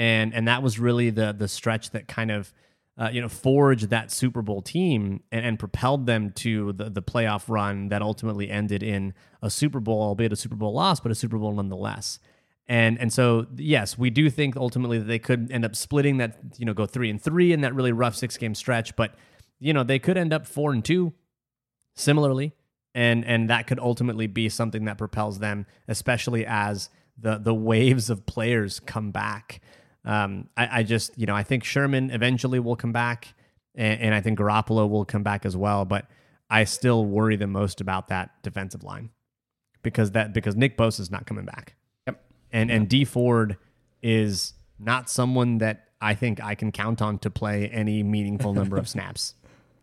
[0.01, 2.53] and and that was really the the stretch that kind of
[2.99, 7.01] uh, you know, forged that Super Bowl team and, and, propelled them to the, the
[7.01, 11.11] playoff run that ultimately ended in a Super Bowl, albeit a Super Bowl loss, but
[11.11, 12.19] a Super Bowl nonetheless.
[12.69, 16.39] And and so yes, we do think ultimately that they could end up splitting that,
[16.59, 18.95] you know, go three and three in that really rough six game stretch.
[18.97, 19.15] But
[19.61, 21.15] you know, they could end up four and two,
[21.95, 22.53] similarly,
[22.95, 28.11] and and that could ultimately be something that propels them, especially as the the waves
[28.11, 29.63] of players come back.
[30.05, 33.35] Um, I, I, just, you know, I think Sherman eventually will come back,
[33.75, 35.85] and, and, I think Garoppolo will come back as well.
[35.85, 36.07] But
[36.49, 39.11] I still worry the most about that defensive line
[39.83, 41.75] because that because Nick Bosa is not coming back.
[42.07, 42.23] Yep.
[42.53, 43.57] And and Dee Ford
[44.03, 48.77] is not someone that I think I can count on to play any meaningful number
[48.77, 49.35] of snaps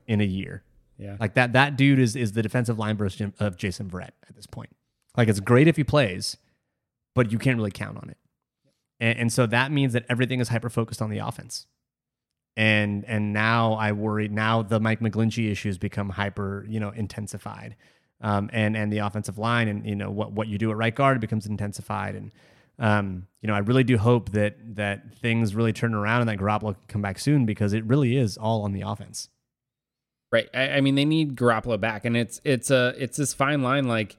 [0.08, 0.64] in a year.
[0.98, 1.16] Yeah.
[1.20, 4.48] Like that that dude is is the defensive line version of Jason Verrett at this
[4.48, 4.72] point.
[5.16, 6.38] Like it's great if he plays,
[7.16, 8.18] but you can't really count on it.
[9.00, 11.66] And, and so that means that everything is hyper focused on the offense.
[12.56, 17.76] And and now I worry now the Mike McGlinchey issues become hyper, you know, intensified.
[18.20, 20.96] Um, and and the offensive line and you know what what you do at right
[20.96, 22.32] guard becomes intensified and
[22.80, 26.40] um, you know I really do hope that that things really turn around and that
[26.40, 29.30] Garoppolo can come back soon because it really is all on the offense.
[30.32, 30.50] Right.
[30.52, 33.88] I, I mean they need Garoppolo back and it's it's a it's this fine line
[33.88, 34.18] like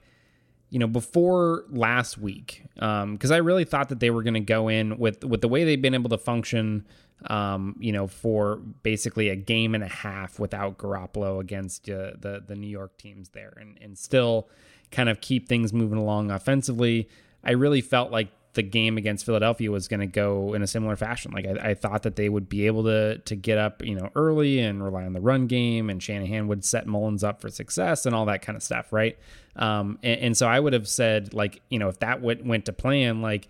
[0.69, 4.35] you know, before last week, um, because um, I really thought that they were going
[4.35, 6.85] to go in with with the way they've been able to function,
[7.25, 12.43] um, you know, for basically a game and a half without Garoppolo against uh, the
[12.45, 14.47] the New York teams there, and and still
[14.91, 17.09] kind of keep things moving along offensively.
[17.43, 20.95] I really felt like the game against Philadelphia was going to go in a similar
[20.95, 21.31] fashion.
[21.31, 24.09] Like I, I, thought that they would be able to to get up, you know,
[24.15, 28.05] early and rely on the run game, and Shanahan would set Mullens up for success
[28.05, 29.17] and all that kind of stuff, right?
[29.59, 32.65] Um, and, and so I would have said, like, you know, if that went went
[32.65, 33.47] to plan, like,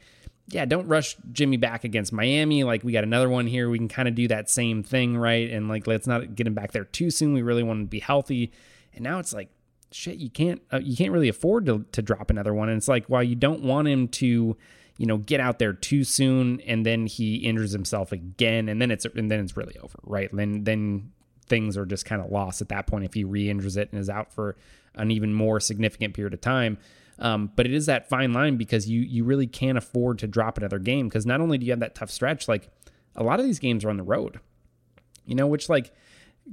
[0.48, 2.64] yeah, don't rush Jimmy back against Miami.
[2.64, 5.50] Like we got another one here, we can kind of do that same thing, right?
[5.50, 7.34] And like, let's not get him back there too soon.
[7.34, 8.52] We really want to be healthy.
[8.94, 9.50] And now it's like,
[9.92, 12.70] shit, you can't uh, you can't really afford to to drop another one.
[12.70, 14.58] And it's like, while you don't want him to
[14.98, 18.92] you know, get out there too soon and then he injures himself again and then
[18.92, 20.30] it's and then it's really over, right?
[20.34, 21.14] Then then
[21.48, 24.10] things are just kind of lost at that point if he re-injures it and is
[24.10, 24.58] out for
[24.96, 26.78] an even more significant period of time.
[27.20, 30.58] Um, but it is that fine line because you you really can't afford to drop
[30.58, 32.70] another game because not only do you have that tough stretch, like
[33.16, 34.40] a lot of these games are on the road,
[35.26, 35.92] you know, which like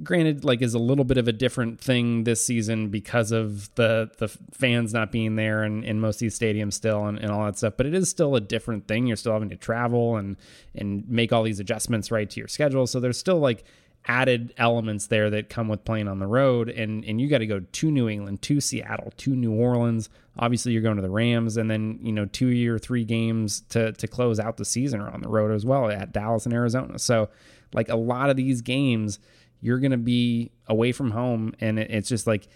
[0.03, 4.09] granted like is a little bit of a different thing this season because of the
[4.17, 7.45] the fans not being there and in most of these stadiums still and, and all
[7.45, 10.37] that stuff but it is still a different thing you're still having to travel and
[10.75, 13.63] and make all these adjustments right to your schedule so there's still like
[14.05, 17.47] added elements there that come with playing on the road and and you got to
[17.47, 21.57] go to New England to Seattle to New Orleans obviously you're going to the Rams
[21.57, 25.09] and then you know two or three games to to close out the season are
[25.09, 27.29] on the road as well at Dallas and Arizona so
[27.73, 29.19] like a lot of these games
[29.59, 32.47] you're going to be away from home and it's just like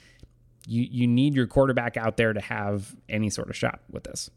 [0.68, 4.30] you you need your quarterback out there to have any sort of shot with this.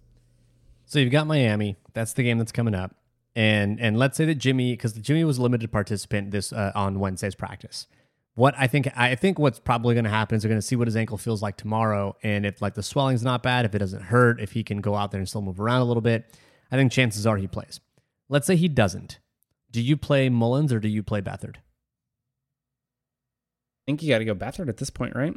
[0.87, 1.77] So you've got Miami.
[1.93, 2.95] That's the game that's coming up.
[3.37, 7.01] And and let's say that Jimmy because Jimmy was a limited participant this uh, on
[7.01, 7.87] Wednesday's practice.
[8.35, 10.77] What I think I think what's probably going to happen is they're going to see
[10.77, 13.79] what his ankle feels like tomorrow and if like the swelling's not bad, if it
[13.79, 16.33] doesn't hurt, if he can go out there and still move around a little bit,
[16.71, 17.81] I think chances are he plays.
[18.29, 19.19] Let's say he doesn't.
[19.71, 21.57] Do you play Mullens or do you play Beathard?
[21.57, 25.35] I think you got to go Beathard at this point, right?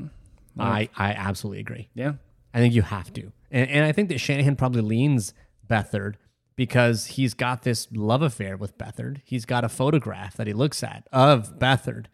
[0.55, 1.89] Like, I, I absolutely agree.
[1.93, 2.13] Yeah.
[2.53, 3.31] I think you have to.
[3.51, 5.33] And, and I think that Shanahan probably leans
[5.67, 6.15] Beathard
[6.57, 9.21] because he's got this love affair with Beathard.
[9.23, 12.07] He's got a photograph that he looks at of Beathard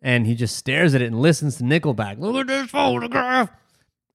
[0.00, 2.18] and he just stares at it and listens to Nickelback.
[2.18, 3.50] Look at this photograph.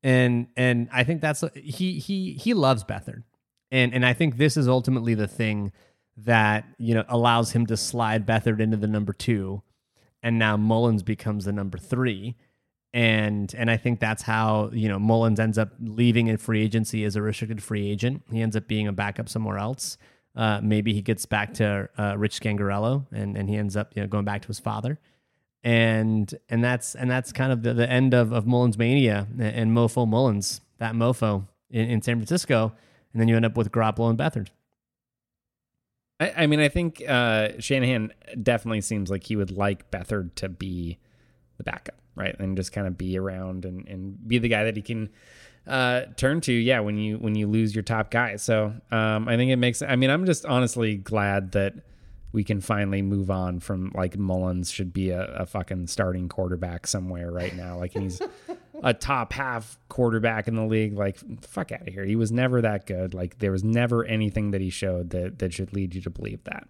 [0.04, 3.24] And and I think that's he he he loves Beathard.
[3.72, 5.74] And and I think this is ultimately the thing
[6.18, 9.62] that, you know, allows him to slide Beathard into the number 2
[10.24, 12.36] and now Mullens becomes the number 3
[12.96, 17.04] and and I think that's how you know Mullens ends up leaving in free agency
[17.04, 18.24] as a restricted free agent.
[18.32, 19.98] He ends up being a backup somewhere else.
[20.34, 24.02] Uh, maybe he gets back to uh, Rich Scangarello, and and he ends up you
[24.02, 24.98] know going back to his father,
[25.62, 29.42] and and that's and that's kind of the, the end of of Mullens mania and,
[29.42, 32.72] and Mofo Mullens, that mofo in, in San Francisco,
[33.12, 34.48] and then you end up with Garoppolo and Beathard.
[36.22, 40.48] I, I mean, I think uh, Shanahan definitely seems like he would like Beathard to
[40.48, 40.98] be
[41.58, 42.36] the backup right?
[42.40, 45.10] And just kind of be around and, and be the guy that he can
[45.68, 46.54] uh, turn to.
[46.54, 48.36] Yeah, when you when you lose your top guy.
[48.38, 49.82] So um, I think it makes.
[49.82, 51.76] I mean, I'm just honestly glad that
[52.36, 56.86] we can finally move on from like Mullens should be a, a fucking starting quarterback
[56.86, 57.78] somewhere right now.
[57.78, 58.22] Like he's
[58.84, 60.94] a top half quarterback in the league.
[60.98, 62.04] Like fuck out of here.
[62.04, 63.14] He was never that good.
[63.14, 66.44] Like there was never anything that he showed that that should lead you to believe
[66.44, 66.68] that.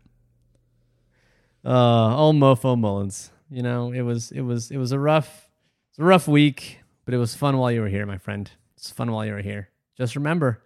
[1.65, 3.31] Uh, mofo Mullens.
[3.49, 5.49] You know, it was it was it was a rough
[5.91, 8.49] it's a rough week, but it was fun while you were here, my friend.
[8.75, 9.69] It's fun while you were here.
[9.97, 10.61] Just remember,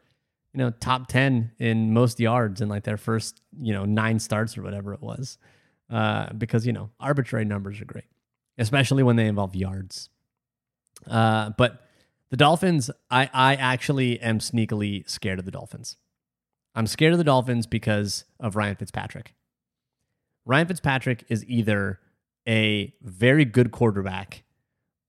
[0.54, 4.58] you know, top ten in most yards in like their first, you know, nine starts
[4.58, 5.38] or whatever it was.
[5.90, 8.06] Uh, because you know, arbitrary numbers are great,
[8.58, 10.10] especially when they involve yards.
[11.06, 11.84] Uh, but
[12.30, 15.98] the Dolphins, I I actually am sneakily scared of the Dolphins.
[16.76, 19.34] I'm scared of the Dolphins because of Ryan Fitzpatrick.
[20.46, 22.00] Ryan Fitzpatrick is either
[22.48, 24.44] a very good quarterback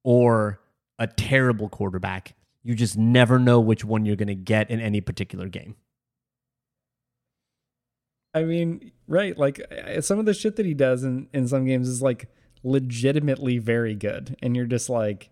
[0.03, 0.61] or
[0.99, 2.35] a terrible quarterback.
[2.63, 5.77] You just never know which one you're going to get in any particular game.
[8.35, 9.37] I mean, right.
[9.37, 9.61] Like
[10.01, 12.29] some of the shit that he does in, in some games is like
[12.63, 14.37] legitimately very good.
[14.43, 15.31] And you're just like,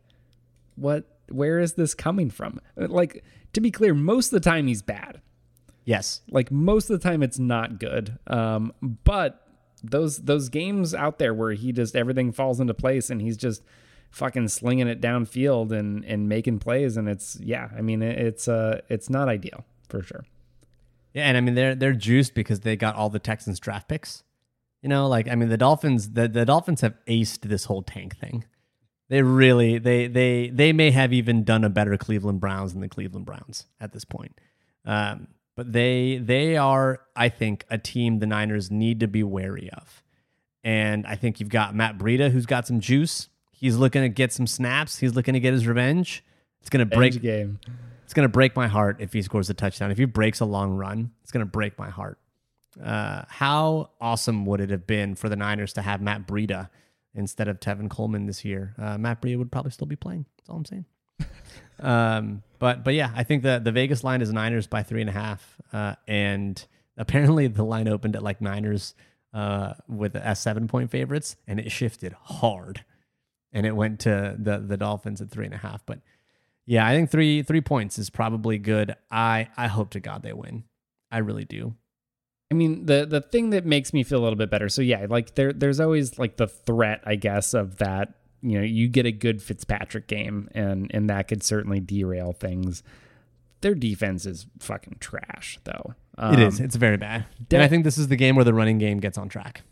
[0.75, 2.61] what, where is this coming from?
[2.77, 3.23] Like,
[3.53, 5.21] to be clear, most of the time he's bad.
[5.85, 6.23] Yes.
[6.31, 8.19] Like most of the time it's not good.
[8.27, 9.48] Um, but
[9.91, 13.63] those those games out there where he just everything falls into place and he's just
[14.11, 18.81] fucking slinging it downfield and and making plays and it's yeah i mean it's uh
[18.89, 20.25] it's not ideal for sure.
[21.15, 24.23] Yeah and i mean they're they're juiced because they got all the texans draft picks.
[24.83, 28.17] You know like i mean the dolphins the, the dolphins have aced this whole tank
[28.17, 28.45] thing.
[29.11, 32.89] They really they they they may have even done a better cleveland browns than the
[32.89, 34.39] cleveland browns at this point.
[34.85, 35.29] Um
[35.59, 40.05] but they they are, I think, a team the Niners need to be wary of.
[40.63, 43.29] And I think you've got Matt Breida, who's got some juice.
[43.51, 44.99] He's looking to get some snaps.
[44.99, 46.25] He's looking to get his revenge.
[46.61, 47.59] It's gonna break game.
[48.05, 49.91] It's gonna break my heart if he scores a touchdown.
[49.91, 52.21] If he breaks a long run, it's gonna break my heart.
[52.81, 56.69] Uh, how awesome would it have been for the Niners to have Matt Breida
[57.17, 58.77] instead of Tevin Coleman this year?
[58.79, 60.25] Uh, Matt Breida would probably still be playing.
[60.37, 60.85] That's all I'm saying.
[61.81, 65.11] Um, but but yeah, I think the the Vegas line is Niners by three and
[65.11, 66.65] a half, uh, and
[66.97, 68.95] apparently the line opened at like Niners
[69.33, 72.85] uh, with as seven point favorites, and it shifted hard,
[73.53, 75.85] and it went to the the Dolphins at three and a half.
[75.87, 76.01] But
[76.67, 78.95] yeah, I think three three points is probably good.
[79.11, 80.65] I I hope to God they win.
[81.11, 81.75] I really do.
[82.51, 84.69] I mean, the the thing that makes me feel a little bit better.
[84.69, 88.65] So yeah, like there there's always like the threat, I guess, of that you know
[88.65, 92.83] you get a good Fitzpatrick game, and and that could certainly derail things.
[93.61, 95.95] Their defense is fucking trash, though.
[96.17, 96.61] Um, it is.
[96.61, 97.27] Um, it's very bad.
[97.51, 99.63] and I think this is the game where the running game gets on track.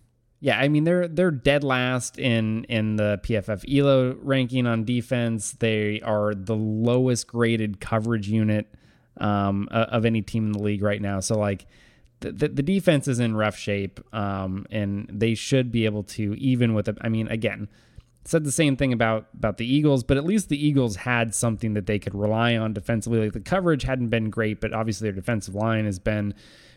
[0.40, 5.52] Yeah, I mean they're they're dead last in in the PFF ELO ranking on defense.
[5.52, 8.72] They are the lowest graded coverage unit
[9.18, 11.20] um, of any team in the league right now.
[11.20, 11.66] So like
[12.20, 16.34] the, the, the defense is in rough shape, um, and they should be able to
[16.34, 16.98] even with it.
[17.00, 17.68] I mean, again,
[18.26, 21.74] said the same thing about about the Eagles, but at least the Eagles had something
[21.74, 23.20] that they could rely on defensively.
[23.20, 26.34] Like the coverage hadn't been great, but obviously their defensive line has been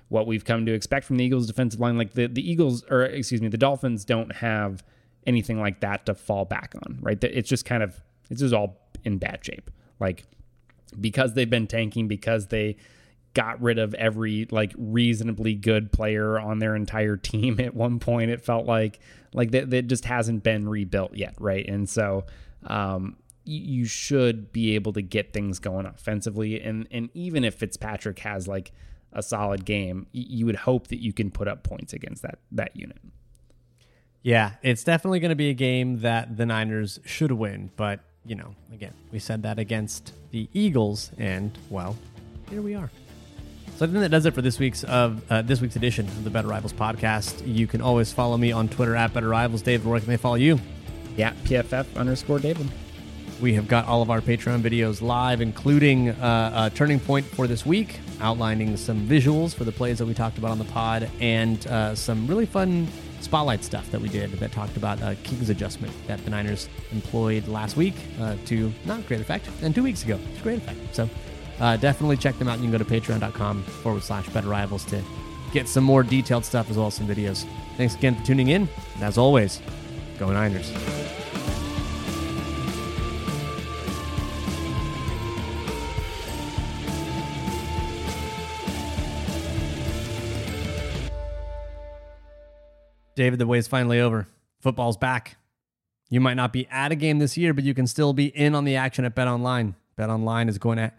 [0.10, 1.98] what we've come to expect from the Eagles defensive line.
[1.98, 4.84] Like the the Eagles or excuse me, the Dolphins don't have
[5.26, 7.22] anything like that to fall back on, right?
[7.24, 9.72] It's just kind of it's just all in bad shape.
[10.00, 10.26] Like
[11.00, 12.78] because they've been tanking because they
[13.34, 18.32] got rid of every like reasonably good player on their entire team at one point
[18.32, 19.00] it felt like
[19.34, 21.68] like that, that just hasn't been rebuilt yet right?
[21.68, 22.26] And so
[22.66, 26.62] um you should be able to get things going offensively.
[26.62, 28.72] And and even if Fitzpatrick has like
[29.12, 32.76] a solid game you would hope that you can put up points against that that
[32.76, 33.00] unit.
[34.22, 38.36] Yeah it's definitely going to be a game that the Niners should win but you
[38.36, 41.96] know again we said that against the Eagles and well
[42.50, 42.90] here we are
[43.80, 46.26] So I think that does it for this week's of uh, this week's edition of
[46.26, 47.42] the Better Rivals podcast.
[47.48, 49.62] You can always follow me on Twitter at Better Rivals.
[49.62, 50.60] Dave, where can they follow you?
[51.16, 52.68] Yeah, PFF underscore David.
[53.40, 57.48] We have got all of our Patreon videos live, including uh, a turning point for
[57.48, 61.10] this week, outlining some visuals for the plays that we talked about on the pod,
[61.22, 62.86] and uh, some really fun
[63.22, 67.48] spotlight stuff that we did that talked about a King's adjustment that the Niners employed
[67.48, 70.94] last week uh, to not great effect, and two weeks ago to great effect.
[70.94, 71.10] So
[71.60, 72.60] uh, definitely check them out.
[72.60, 75.02] You can go to patreon.com forward slash better rivals to
[75.52, 77.46] get some more detailed stuff as well as some videos.
[77.78, 78.68] Thanks again for tuning in.
[78.96, 79.62] And as always,
[80.18, 80.72] go Niners.
[93.16, 94.28] David, the way is finally over.
[94.62, 95.36] Football's back.
[96.10, 98.56] You might not be at a game this year, but you can still be in
[98.56, 99.76] on the action at Bet Online.
[99.98, 100.94] Bet Online is going to,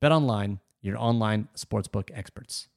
[0.00, 2.68] BetOnline, your online sportsbook experts.